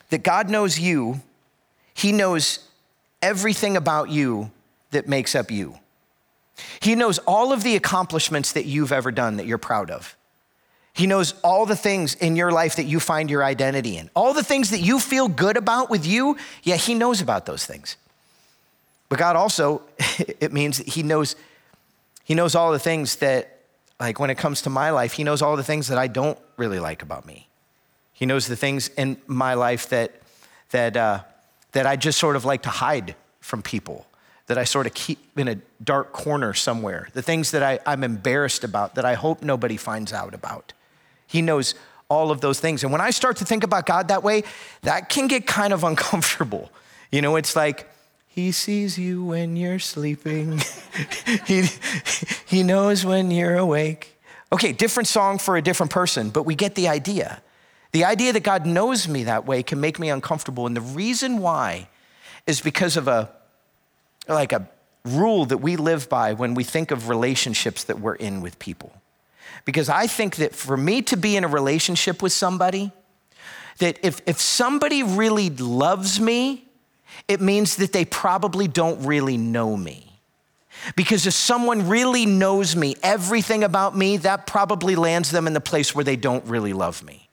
[0.09, 1.21] that God knows you,
[1.93, 2.67] He knows
[3.21, 4.49] everything about you
[4.89, 5.77] that makes up you.
[6.79, 10.17] He knows all of the accomplishments that you've ever done that you're proud of.
[10.93, 14.09] He knows all the things in your life that you find your identity in.
[14.15, 17.67] All the things that you feel good about with you, yeah, He knows about those
[17.67, 17.97] things.
[19.09, 19.81] But God also,
[20.39, 21.35] it means He knows,
[22.23, 23.57] He knows all the things that,
[23.99, 26.39] like when it comes to my life, He knows all the things that I don't
[26.57, 27.47] really like about me.
[28.13, 30.13] He knows the things in my life that,
[30.71, 31.21] that, uh,
[31.71, 34.05] that I just sort of like to hide from people
[34.49, 38.03] that I sort of keep in a dark corner somewhere, the things that I, I'm
[38.03, 40.73] embarrassed about, that I hope nobody finds out about.
[41.27, 41.75] He knows
[42.09, 42.81] all of those things.
[42.81, 44.43] And when I start to think about God that way,
[44.81, 46.71] that can get kind of uncomfortable.
[47.11, 47.87] You know, it's like,
[48.39, 50.61] he sees you when you're sleeping.
[51.45, 51.65] he,
[52.45, 54.17] he knows when you're awake.
[54.53, 57.41] Okay, different song for a different person, but we get the idea.
[57.91, 60.65] The idea that God knows me that way can make me uncomfortable.
[60.65, 61.89] And the reason why
[62.47, 63.29] is because of a
[64.27, 64.69] like a
[65.03, 68.93] rule that we live by when we think of relationships that we're in with people.
[69.65, 72.91] Because I think that for me to be in a relationship with somebody,
[73.79, 76.68] that if, if somebody really loves me,
[77.27, 80.19] it means that they probably don't really know me.
[80.95, 85.61] Because if someone really knows me, everything about me, that probably lands them in the
[85.61, 87.29] place where they don't really love me.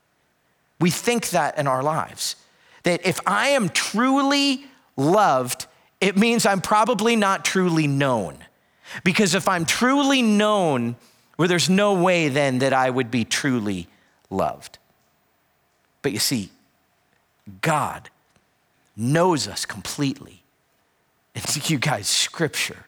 [0.80, 2.36] We think that in our lives.
[2.82, 4.64] That if I am truly
[4.96, 5.66] loved,
[6.00, 8.38] it means I'm probably not truly known.
[9.04, 10.96] Because if I'm truly known,
[11.38, 13.88] well, there's no way then that I would be truly
[14.30, 14.78] loved.
[16.02, 16.50] But you see,
[17.60, 18.10] God
[18.96, 20.42] knows us completely.
[21.34, 22.86] And you guys, scripture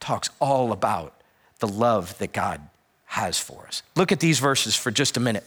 [0.00, 1.14] talks all about
[1.58, 2.60] the love that God
[3.06, 3.82] has for us.
[3.96, 5.44] Look at these verses for just a minute.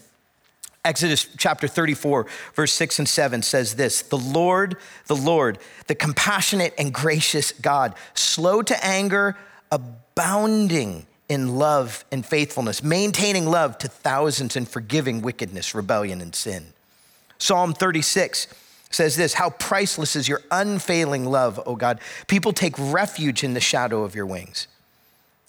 [0.84, 2.26] Exodus chapter 34,
[2.56, 7.93] verse 6 and 7 says this The Lord, the Lord, the compassionate and gracious God,
[8.16, 9.38] slow to anger,
[9.72, 16.74] abounding in love and faithfulness, maintaining love to thousands and forgiving wickedness, rebellion, and sin.
[17.38, 18.47] Psalm 36
[18.92, 22.00] says this How priceless is your unfailing love, O God.
[22.28, 24.68] People take refuge in the shadow of your wings.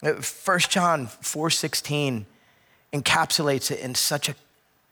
[0.01, 2.25] 1 uh, John 4:16
[2.93, 4.35] encapsulates it in such a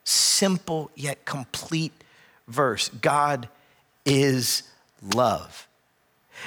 [0.04, 1.92] simple yet complete
[2.48, 2.88] verse.
[2.88, 3.48] God
[4.04, 4.62] is
[5.02, 5.68] love.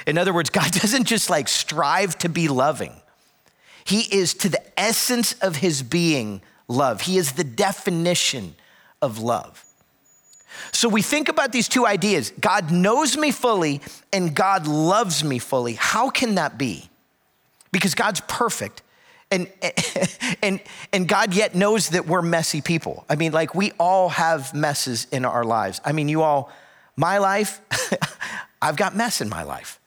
[0.07, 2.93] In other words, God doesn't just like strive to be loving.
[3.85, 7.01] He is to the essence of his being love.
[7.01, 8.55] He is the definition
[9.01, 9.65] of love.
[10.71, 15.39] So we think about these two ideas God knows me fully and God loves me
[15.39, 15.73] fully.
[15.73, 16.89] How can that be?
[17.71, 18.81] Because God's perfect
[19.33, 19.47] and,
[20.43, 20.59] and,
[20.91, 23.05] and God yet knows that we're messy people.
[23.09, 25.81] I mean, like we all have messes in our lives.
[25.83, 26.51] I mean, you all,
[26.95, 27.59] my life,
[28.61, 29.79] I've got mess in my life.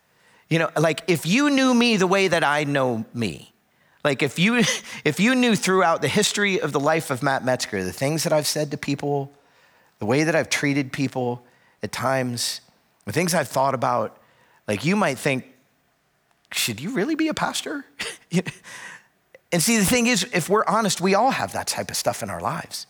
[0.48, 3.52] You know, like if you knew me the way that I know me,
[4.04, 4.62] like if you
[5.04, 8.32] if you knew throughout the history of the life of Matt Metzger, the things that
[8.32, 9.32] I've said to people,
[9.98, 11.42] the way that I've treated people
[11.82, 12.60] at times,
[13.04, 14.18] the things I've thought about,
[14.68, 15.46] like you might think,
[16.52, 17.84] should you really be a pastor?
[19.52, 22.22] And see, the thing is, if we're honest, we all have that type of stuff
[22.22, 22.86] in our lives.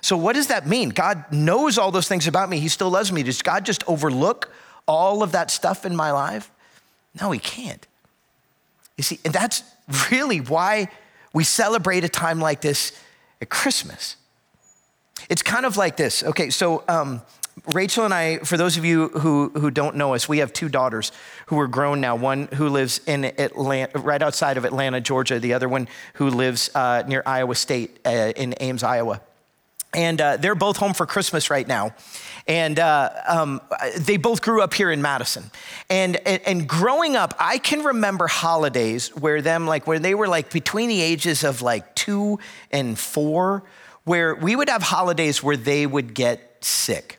[0.00, 0.88] So, what does that mean?
[0.88, 2.58] God knows all those things about me.
[2.58, 3.22] He still loves me.
[3.22, 4.52] Does God just overlook
[4.88, 6.50] all of that stuff in my life?
[7.20, 7.86] No, He can't.
[8.96, 9.62] You see, and that's
[10.10, 10.88] really why
[11.32, 12.98] we celebrate a time like this
[13.40, 14.16] at Christmas.
[15.28, 16.22] It's kind of like this.
[16.22, 17.22] Okay, so um,
[17.74, 20.68] Rachel and I, for those of you who, who don't know us, we have two
[20.68, 21.12] daughters
[21.46, 22.16] who are grown now.
[22.16, 25.38] One who lives in Atlanta, right outside of Atlanta, Georgia.
[25.38, 29.20] The other one who lives uh, near Iowa State uh, in Ames, Iowa.
[29.94, 31.94] And uh, they're both home for Christmas right now.
[32.48, 33.60] And uh, um,
[33.98, 35.50] they both grew up here in Madison.
[35.90, 40.28] And, and, and, growing up, I can remember holidays where them, like, where they were
[40.28, 42.38] like between the ages of like two
[42.70, 43.64] and four,
[44.04, 47.18] where we would have holidays where they would get sick.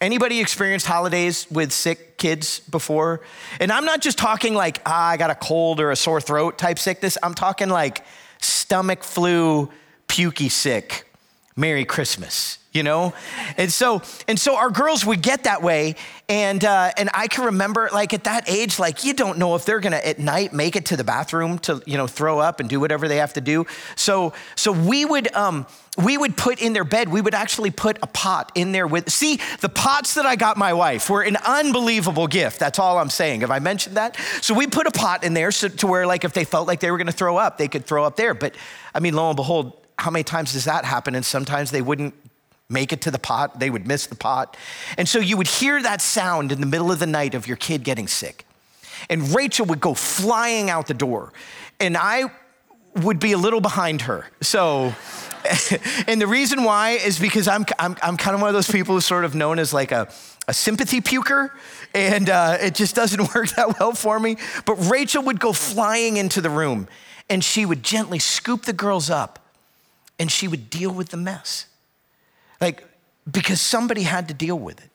[0.00, 3.20] Anybody experienced holidays with sick kids before?
[3.60, 6.58] And I'm not just talking like, ah, I got a cold or a sore throat
[6.58, 7.16] type sickness.
[7.22, 8.04] I'm talking like
[8.40, 9.70] stomach flu,
[10.08, 11.08] pukey sick.
[11.54, 13.12] Merry Christmas you know
[13.56, 15.94] and so and so our girls would get that way
[16.28, 19.64] and uh, and i can remember like at that age like you don't know if
[19.64, 22.68] they're gonna at night make it to the bathroom to you know throw up and
[22.68, 25.66] do whatever they have to do so so we would um
[25.98, 29.10] we would put in their bed we would actually put a pot in there with
[29.10, 33.10] see the pots that i got my wife were an unbelievable gift that's all i'm
[33.10, 36.06] saying have i mentioned that so we put a pot in there so, to where
[36.06, 38.16] like if they felt like they were going to throw up they could throw up
[38.16, 38.54] there but
[38.94, 42.14] i mean lo and behold how many times does that happen and sometimes they wouldn't
[42.72, 44.56] make it to the pot, they would miss the pot.
[44.96, 47.56] And so you would hear that sound in the middle of the night of your
[47.56, 48.46] kid getting sick.
[49.10, 51.32] And Rachel would go flying out the door.
[51.78, 52.32] And I
[52.96, 54.26] would be a little behind her.
[54.40, 54.94] So,
[56.06, 58.94] and the reason why is because I'm, I'm, I'm kind of one of those people
[58.94, 60.08] who's sort of known as like a,
[60.48, 61.50] a sympathy puker,
[61.94, 64.36] and uh, it just doesn't work that well for me.
[64.64, 66.88] But Rachel would go flying into the room,
[67.28, 69.38] and she would gently scoop the girls up,
[70.18, 71.66] and she would deal with the mess.
[72.60, 72.84] Like,
[73.30, 74.90] because somebody had to deal with it.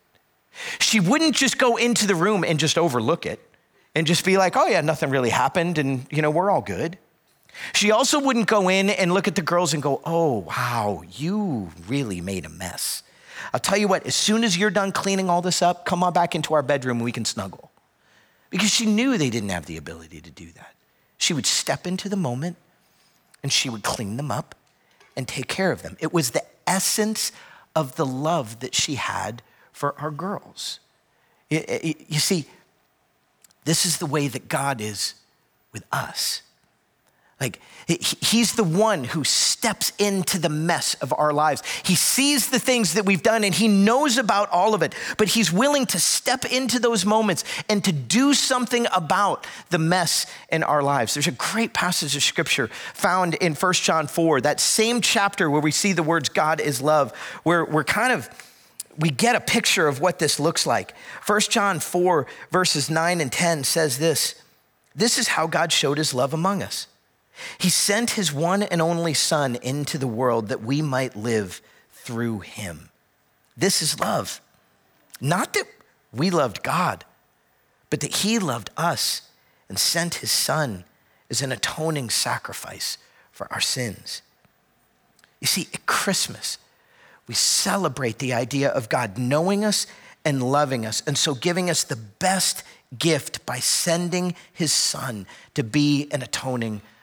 [0.79, 3.39] She wouldn't just go into the room and just overlook it
[3.95, 6.97] and just be like, oh, yeah, nothing really happened, and, you know, we're all good.
[7.73, 11.69] She also wouldn't go in and look at the girls and go, oh, wow, you
[11.87, 13.03] really made a mess.
[13.53, 16.13] I'll tell you what, as soon as you're done cleaning all this up, come on
[16.13, 17.71] back into our bedroom and we can snuggle.
[18.49, 20.73] Because she knew they didn't have the ability to do that.
[21.17, 22.57] She would step into the moment
[23.43, 24.55] and she would clean them up
[25.15, 25.97] and take care of them.
[25.99, 27.31] It was the essence
[27.75, 29.41] of the love that she had
[29.71, 30.79] for our girls.
[31.49, 32.45] You see,
[33.65, 35.15] this is the way that God is
[35.71, 36.41] with us.
[37.39, 41.61] Like, he's the one who steps into the mess of our lives.
[41.83, 45.27] He sees the things that we've done and he knows about all of it, but
[45.27, 50.63] he's willing to step into those moments and to do something about the mess in
[50.63, 51.13] our lives.
[51.13, 55.61] There's a great passage of scripture found in 1 John 4, that same chapter where
[55.61, 58.29] we see the words God is love, where we're kind of
[58.97, 60.95] we get a picture of what this looks like.
[61.27, 64.41] 1 John 4, verses 9 and 10 says this
[64.95, 66.87] This is how God showed his love among us.
[67.57, 71.61] He sent his one and only Son into the world that we might live
[71.91, 72.89] through him.
[73.55, 74.41] This is love.
[75.19, 75.65] Not that
[76.13, 77.05] we loved God,
[77.89, 79.23] but that he loved us
[79.67, 80.83] and sent his Son
[81.29, 82.97] as an atoning sacrifice
[83.31, 84.21] for our sins.
[85.39, 86.57] You see, at Christmas,
[87.27, 89.85] we celebrate the idea of God knowing us
[90.23, 92.63] and loving us, and so giving us the best
[92.97, 96.96] gift by sending his Son to be an atoning sacrifice.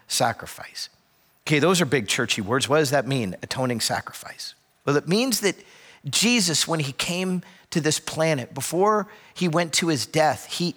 [1.46, 2.68] Okay, those are big churchy words.
[2.68, 4.54] What does that mean, atoning sacrifice?
[4.84, 5.56] Well, it means that
[6.08, 10.74] Jesus, when he came to this planet, before he went to his death, he,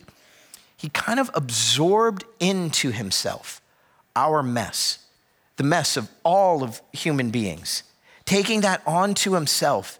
[0.75, 3.61] he kind of absorbed into himself
[4.15, 4.99] our mess,
[5.57, 7.83] the mess of all of human beings,
[8.25, 9.99] taking that onto himself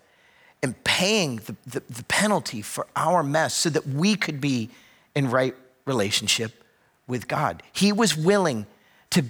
[0.64, 4.70] and paying the, the, the penalty for our mess so that we could be
[5.16, 5.56] in right
[5.86, 6.64] relationship
[7.06, 7.64] with God.
[7.72, 8.66] He was willing
[9.12, 9.26] to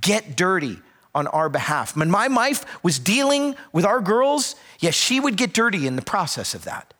[0.00, 0.78] get dirty
[1.14, 1.96] on our behalf.
[1.96, 6.02] When my wife was dealing with our girls, yes, she would get dirty in the
[6.02, 6.94] process of that.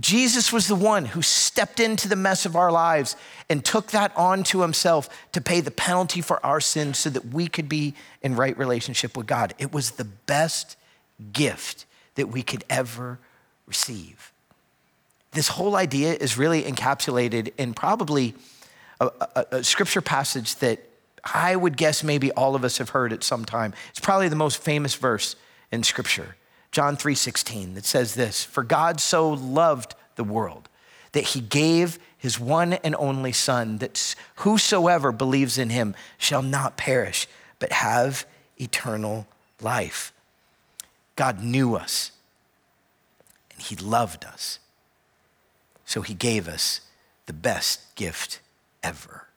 [0.00, 3.14] Jesus was the one who stepped into the mess of our lives
[3.50, 7.46] and took that onto himself to pay the penalty for our sins so that we
[7.46, 9.54] could be in right relationship with God.
[9.58, 10.76] It was the best
[11.32, 11.84] gift
[12.14, 13.18] that we could ever
[13.66, 14.32] receive.
[15.32, 18.34] This whole idea is really encapsulated in probably
[18.98, 20.80] a, a, a scripture passage that
[21.24, 23.74] I would guess maybe all of us have heard at some time.
[23.90, 25.36] It's probably the most famous verse
[25.70, 26.36] in scripture.
[26.72, 30.68] John 3:16 that says this, "For God so loved the world
[31.12, 36.76] that he gave his one and only son that whosoever believes in him shall not
[36.76, 38.26] perish but have
[38.60, 39.26] eternal
[39.60, 40.12] life."
[41.14, 42.10] God knew us
[43.50, 44.58] and he loved us.
[45.84, 46.80] So he gave us
[47.26, 48.40] the best gift
[48.82, 49.28] ever.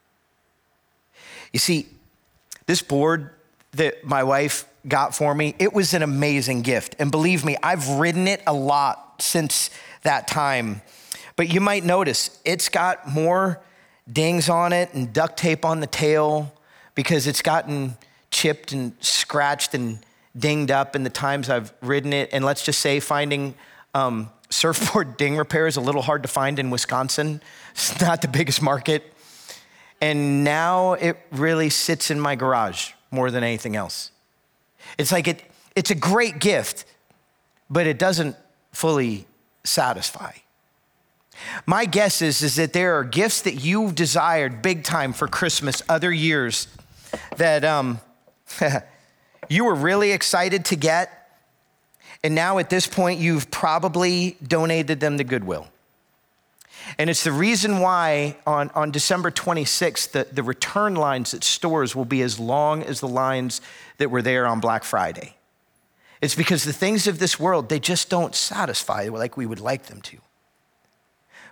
[1.55, 1.87] You see,
[2.65, 3.29] this board
[3.71, 6.97] that my wife got for me, it was an amazing gift.
[6.99, 9.69] And believe me, I've ridden it a lot since
[10.01, 10.81] that time.
[11.37, 13.61] But you might notice it's got more
[14.11, 16.53] dings on it and duct tape on the tail
[16.93, 17.95] because it's gotten
[18.31, 19.99] chipped and scratched and
[20.37, 22.31] dinged up in the times I've ridden it.
[22.33, 23.55] And let's just say finding
[23.93, 27.41] um, surfboard ding repair is a little hard to find in Wisconsin.
[27.71, 29.13] It's not the biggest market.
[30.01, 34.11] And now it really sits in my garage more than anything else.
[34.97, 35.43] It's like it,
[35.75, 36.85] it's a great gift,
[37.69, 38.35] but it doesn't
[38.71, 39.25] fully
[39.63, 40.31] satisfy.
[41.65, 45.81] My guess is, is that there are gifts that you've desired big time for Christmas
[45.89, 46.67] other years
[47.37, 47.99] that um,
[49.49, 51.29] you were really excited to get.
[52.23, 55.67] And now at this point, you've probably donated them to Goodwill.
[56.97, 61.95] And it's the reason why on, on December 26th, the, the return lines at stores
[61.95, 63.61] will be as long as the lines
[63.97, 65.35] that were there on Black Friday.
[66.21, 69.87] It's because the things of this world, they just don't satisfy like we would like
[69.87, 70.17] them to.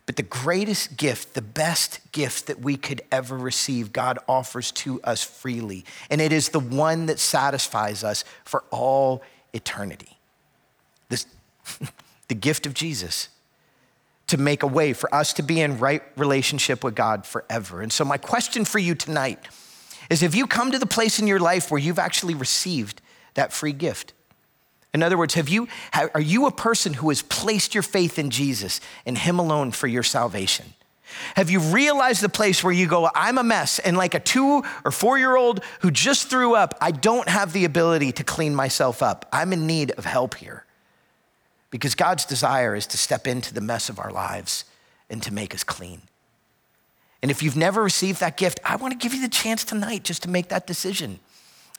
[0.06, 5.02] But the greatest gift, the best gift that we could ever receive, God offers to
[5.04, 5.86] us freely.
[6.10, 9.22] And it is the one that satisfies us for all
[9.54, 10.18] eternity.
[11.08, 11.26] This,
[12.28, 13.30] the gift of Jesus
[14.34, 17.84] to make a way for us to be in right relationship with God forever.
[17.84, 19.38] And so, my question for you tonight
[20.10, 23.00] is have you come to the place in your life where you've actually received
[23.36, 24.14] that free gift,
[24.92, 28.32] in other words, have you, are you a person who has placed your faith in
[28.32, 30.66] Jesus and Him alone for your salvation?
[31.36, 34.64] Have you realized the place where you go, I'm a mess, and like a two
[34.84, 38.56] or four year old who just threw up, I don't have the ability to clean
[38.56, 39.30] myself up.
[39.32, 40.66] I'm in need of help here.
[41.74, 44.64] Because God's desire is to step into the mess of our lives
[45.10, 46.04] and to make us clean.
[47.24, 50.04] And if you've never received that gift, I want to give you the chance tonight
[50.04, 51.20] just to make that decision.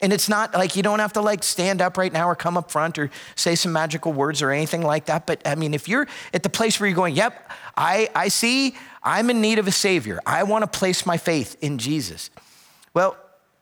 [0.02, 2.56] And it's not like you don't have to like stand up right now or come
[2.56, 5.26] up front or say some magical words or anything like that.
[5.28, 8.74] But I mean, if you're at the place where you're going, yep, I, I see
[9.00, 10.18] I'm in need of a savior.
[10.26, 12.30] I want to place my faith in Jesus.
[12.94, 13.16] Well,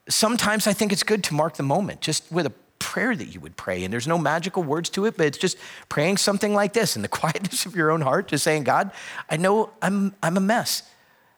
[0.08, 2.52] sometimes I think it's good to mark the moment just with a
[2.82, 3.84] prayer that you would pray.
[3.84, 5.56] And there's no magical words to it, but it's just
[5.88, 8.90] praying something like this in the quietness of your own heart, just saying, God,
[9.30, 10.82] I know I'm, I'm a mess.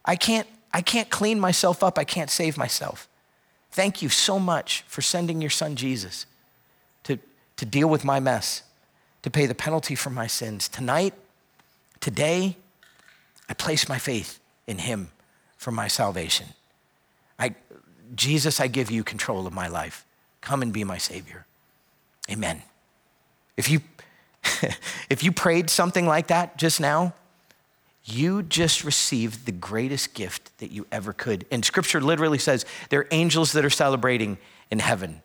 [0.05, 1.99] I can't, I can't clean myself up.
[1.99, 3.09] I can't save myself.
[3.71, 6.27] Thank you so much for sending your son Jesus
[7.05, 7.19] to,
[7.57, 8.63] to deal with my mess,
[9.23, 10.69] to pay the penalty for my sins.
[10.69, 11.15] Tonight,
[12.01, 12.57] today,
[13.49, 15.11] I place my faith in him
[15.57, 16.49] for my salvation.
[17.39, 17.55] I,
[18.15, 20.07] Jesus, I give you control of my life.
[20.45, 21.47] Come and be my Savior.
[22.31, 22.63] Amen.
[23.57, 23.81] If you,
[25.09, 27.15] if you prayed something like that just now,
[28.05, 31.47] you just received the greatest gift that you ever could.
[31.51, 34.37] And scripture literally says there are angels that are celebrating
[34.71, 35.23] in heaven.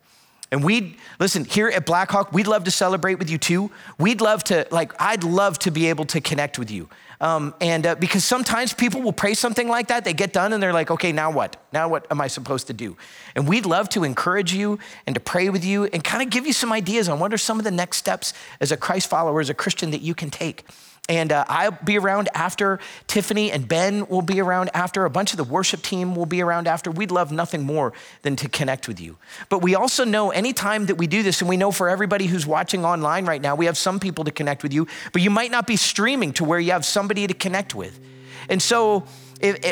[0.52, 3.70] And we'd listen here at Blackhawk, we'd love to celebrate with you too.
[4.00, 6.89] We'd love to, like, I'd love to be able to connect with you.
[7.22, 10.64] Um, and uh, because sometimes people will pray something like that, they get done and
[10.64, 11.58] they're like, okay, now what?
[11.74, 12.95] Now what am I supposed to do?
[13.36, 16.47] And we'd love to encourage you and to pray with you and kind of give
[16.47, 19.41] you some ideas on what are some of the next steps as a Christ follower,
[19.41, 20.64] as a Christian that you can take.
[21.10, 22.80] And uh, I'll be around after.
[23.07, 25.05] Tiffany and Ben will be around after.
[25.05, 26.91] A bunch of the worship team will be around after.
[26.91, 29.18] We'd love nothing more than to connect with you.
[29.49, 32.45] But we also know anytime that we do this, and we know for everybody who's
[32.45, 35.49] watching online right now, we have some people to connect with you, but you might
[35.49, 37.99] not be streaming to where you have somebody to connect with.
[38.47, 39.05] And so,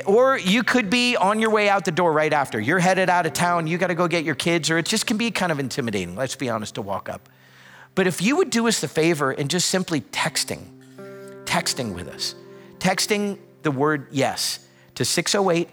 [0.08, 2.60] or you could be on your way out the door right after.
[2.60, 5.06] You're headed out of town, you got to go get your kids, or it just
[5.06, 7.30] can be kind of intimidating, let's be honest, to walk up.
[7.94, 10.77] But if you would do us the favor and just simply texting,
[11.48, 12.36] texting with us.
[12.78, 14.60] Texting the word yes
[14.96, 15.70] to 608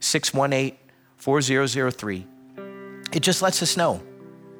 [0.00, 0.78] 618
[1.16, 2.26] 4003.
[3.12, 4.02] It just lets us know,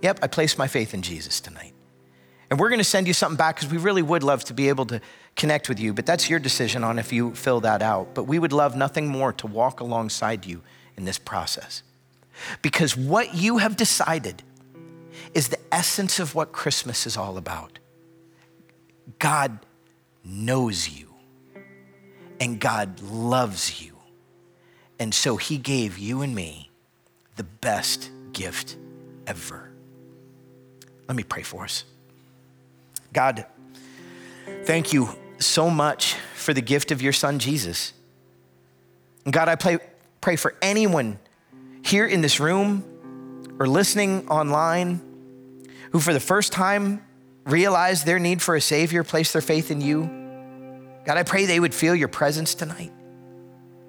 [0.01, 1.73] yep, I placed my faith in Jesus tonight.
[2.51, 4.69] And we're going to send you something back because we really would love to be
[4.69, 5.01] able to
[5.37, 8.15] connect with you, but that's your decision on if you fill that out.
[8.15, 10.63] But we would love nothing more to walk alongside you
[10.97, 11.83] in this process.
[12.61, 14.43] Because what you have decided
[15.35, 17.79] is the essence of what Christmas is all about.
[19.19, 19.59] God
[20.25, 21.09] knows you,
[22.41, 23.97] and God loves you.
[24.99, 26.71] And so he gave you and me
[27.37, 28.77] the best gift
[29.27, 29.73] ever.
[31.09, 31.85] Let me pray for us.
[33.13, 33.45] God,
[34.65, 35.09] thank you
[35.39, 37.93] so much for the gift of your son, Jesus.
[39.25, 39.79] And God, I pray,
[40.21, 41.19] pray for anyone
[41.85, 42.85] here in this room
[43.59, 45.01] or listening online
[45.91, 47.05] who, for the first time,
[47.45, 50.11] realize their need for a Savior, place their faith in you.
[51.05, 52.93] God, I pray they would feel your presence tonight.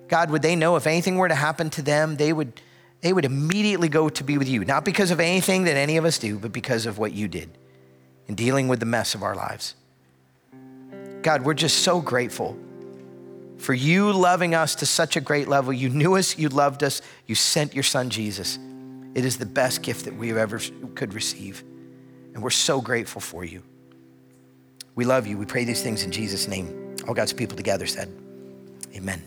[0.07, 2.59] God, would they know if anything were to happen to them, they would,
[3.01, 6.05] they would immediately go to be with you, not because of anything that any of
[6.05, 7.49] us do, but because of what you did
[8.27, 9.75] in dealing with the mess of our lives.
[11.21, 12.57] God, we're just so grateful
[13.57, 15.71] for you loving us to such a great level.
[15.71, 18.59] You knew us, you loved us, you sent your son Jesus.
[19.15, 20.59] It is the best gift that we ever
[20.95, 21.63] could receive.
[22.33, 23.63] And we're so grateful for you.
[24.95, 25.37] We love you.
[25.37, 26.95] We pray these things in Jesus' name.
[27.07, 28.11] All God's people together said,
[28.95, 29.23] Amen.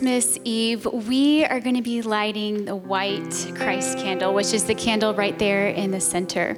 [0.00, 4.74] Christmas Eve, we are going to be lighting the white Christ candle, which is the
[4.74, 6.56] candle right there in the center.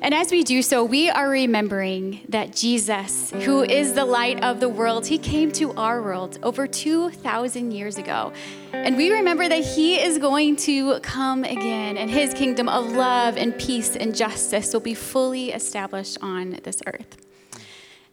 [0.00, 4.60] And as we do so, we are remembering that Jesus, who is the light of
[4.60, 8.32] the world, he came to our world over 2,000 years ago.
[8.72, 13.36] And we remember that he is going to come again, and his kingdom of love
[13.36, 17.18] and peace and justice will be fully established on this earth.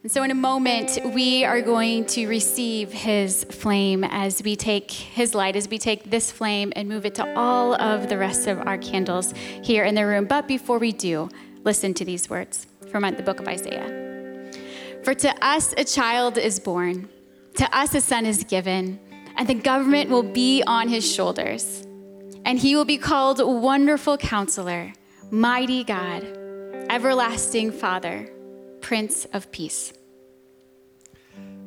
[0.08, 4.90] And so, in a moment, we are going to receive his flame as we take
[4.90, 8.48] his light, as we take this flame and move it to all of the rest
[8.48, 10.24] of our candles here in the room.
[10.24, 11.28] But before we do,
[11.66, 14.50] listen to these words from the book of Isaiah.
[15.04, 17.10] For to us a child is born,
[17.56, 19.02] to us a son is given,
[19.36, 21.86] and the government will be on his shoulders.
[22.46, 24.94] And he will be called Wonderful Counselor,
[25.32, 26.24] Mighty God,
[26.90, 28.30] Everlasting Father,
[28.80, 29.92] Prince of Peace.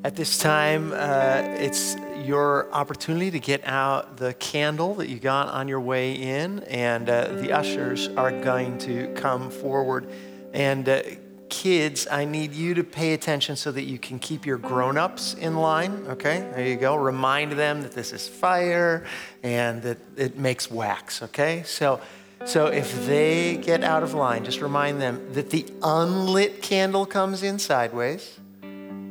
[0.02, 1.94] At this time, uh, it's
[2.24, 7.10] your opportunity to get out the candle that you got on your way in, and
[7.10, 10.10] uh, the ushers are going to come forward.
[10.54, 11.02] And uh,
[11.50, 15.34] kids, I need you to pay attention so that you can keep your grown ups
[15.34, 16.06] in line.
[16.08, 16.96] Okay, there you go.
[16.96, 19.04] Remind them that this is fire
[19.42, 21.22] and that it makes wax.
[21.24, 22.00] Okay, so.
[22.46, 27.42] So if they get out of line, just remind them that the unlit candle comes
[27.42, 28.40] in sideways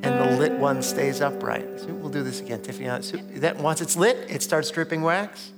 [0.01, 1.79] and the lit one stays upright.
[1.79, 2.87] So we'll do this again, Tiffany.
[2.87, 5.51] Uh, so that once it's lit, it starts dripping wax.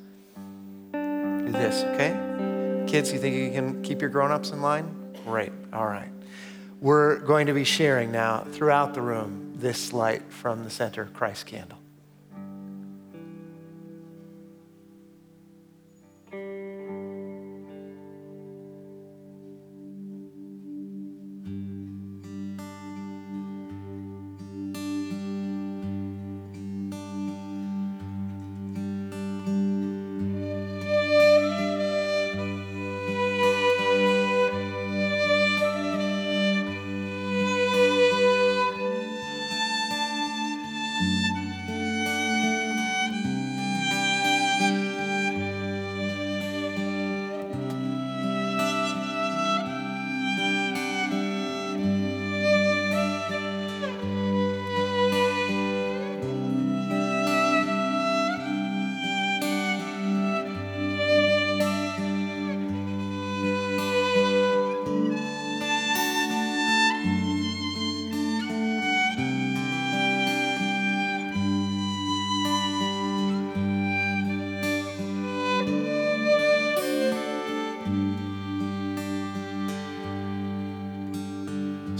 [0.93, 2.85] Do this, okay?
[2.87, 5.13] Kids, you think you can keep your grown-ups in line?
[5.25, 5.51] Great.
[5.71, 6.09] All right.
[6.79, 11.45] We're going to be sharing now throughout the room this light from the center Christ
[11.45, 11.77] candle.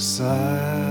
[0.01, 0.90] Silent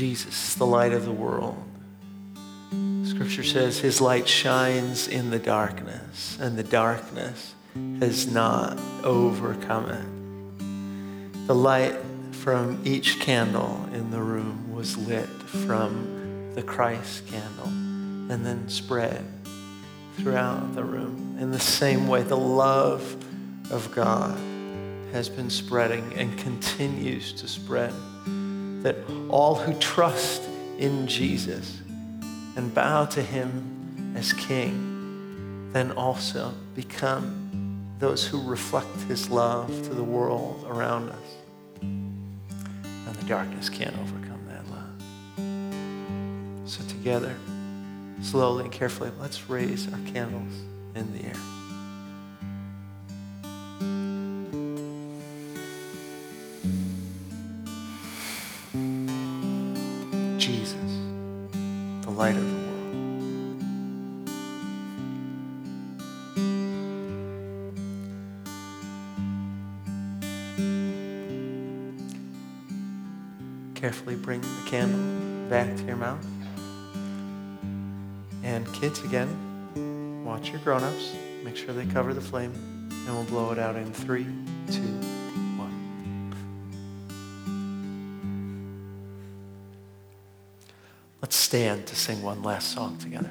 [0.00, 1.62] Jesus, the light of the world.
[3.04, 7.54] Scripture says his light shines in the darkness, and the darkness
[7.98, 11.46] has not overcome it.
[11.46, 11.96] The light
[12.32, 19.22] from each candle in the room was lit from the Christ candle and then spread
[20.16, 21.36] throughout the room.
[21.38, 23.22] In the same way, the love
[23.70, 24.38] of God
[25.12, 27.92] has been spreading and continues to spread.
[28.82, 28.96] That
[29.28, 30.42] all who trust
[30.78, 31.80] in Jesus
[32.56, 39.94] and bow to him as king then also become those who reflect his love to
[39.94, 41.36] the world around us.
[41.82, 46.68] And the darkness can't overcome that love.
[46.68, 47.36] So, together,
[48.22, 50.54] slowly and carefully, let's raise our candles
[50.94, 51.59] in the air.
[80.50, 81.14] Your grown-ups.
[81.44, 82.52] Make sure they cover the flame,
[83.06, 84.26] and we'll blow it out in three,
[84.70, 84.80] two,
[85.56, 86.34] one.
[91.22, 93.30] Let's stand to sing one last song together.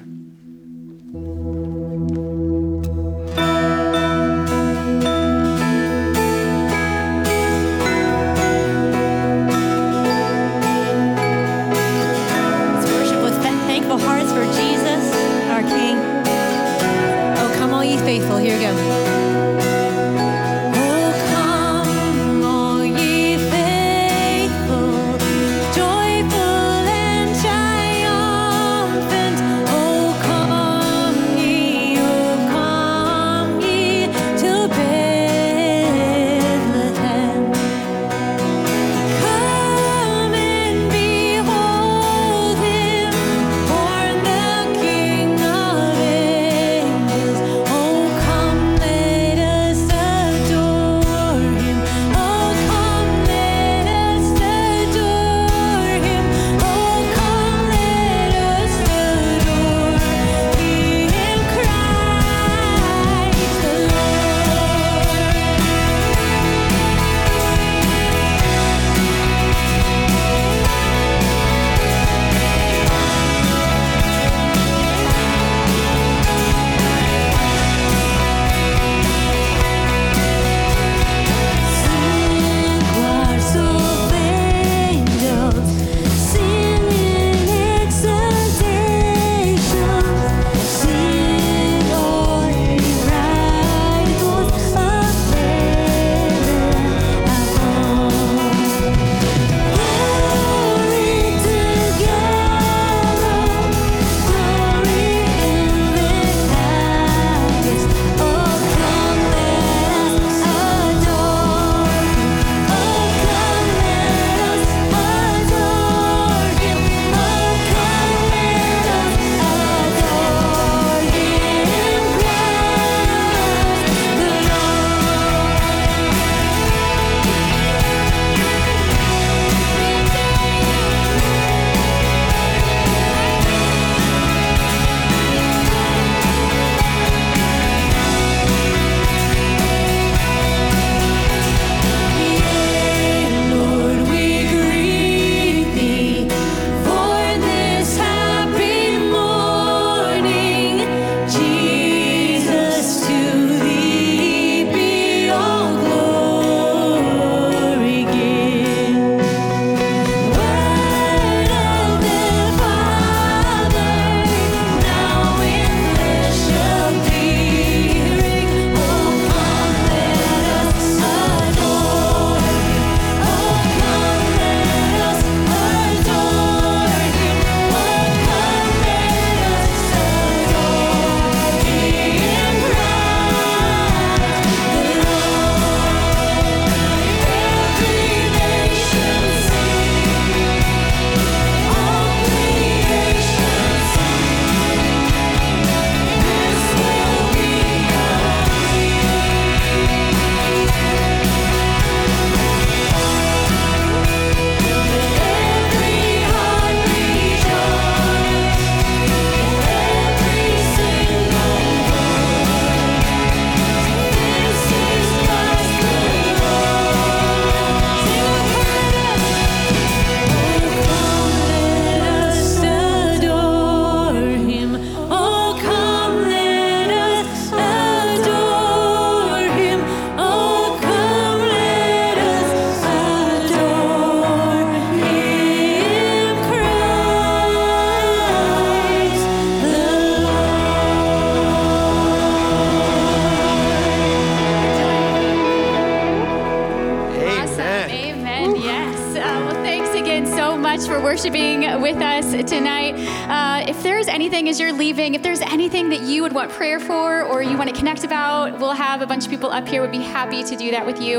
[254.40, 257.58] Anything as you're leaving, if there's anything that you would want prayer for or you
[257.58, 259.82] want to connect about, we'll have a bunch of people up here.
[259.82, 261.18] Would be happy to do that with you.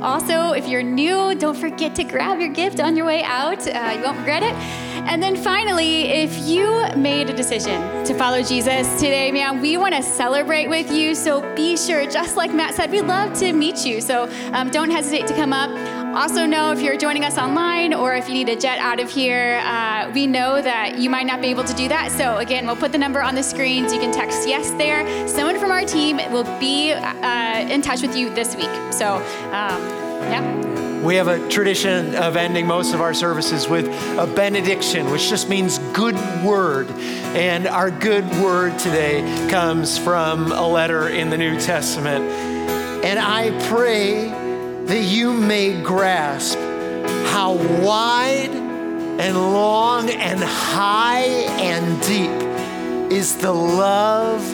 [0.00, 3.66] Also, if you're new, don't forget to grab your gift on your way out.
[3.66, 4.54] Uh, you won't regret it.
[5.10, 9.96] And then finally, if you made a decision to follow Jesus today, man, we want
[9.96, 11.16] to celebrate with you.
[11.16, 14.00] So be sure, just like Matt said, we'd love to meet you.
[14.00, 15.70] So um, don't hesitate to come up.
[16.14, 19.10] Also, know if you're joining us online or if you need a jet out of
[19.10, 22.12] here, uh, we know that you might not be able to do that.
[22.12, 25.26] So, again, we'll put the number on the screen so you can text yes there.
[25.26, 28.68] Someone from our team will be uh, in touch with you this week.
[28.92, 29.16] So,
[29.52, 29.80] um,
[30.28, 31.00] yeah.
[31.02, 35.48] We have a tradition of ending most of our services with a benediction, which just
[35.48, 36.14] means good
[36.44, 36.90] word.
[37.34, 42.26] And our good word today comes from a letter in the New Testament.
[43.02, 44.41] And I pray
[44.92, 46.58] that you may grasp
[47.32, 51.24] how wide and long and high
[51.58, 54.44] and deep is the love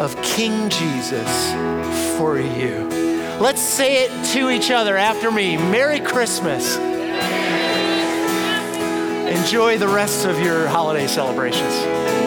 [0.00, 1.52] of King Jesus
[2.16, 2.88] for you.
[3.40, 5.56] Let's say it to each other after me.
[5.56, 6.76] Merry Christmas.
[9.28, 12.17] Enjoy the rest of your holiday celebrations.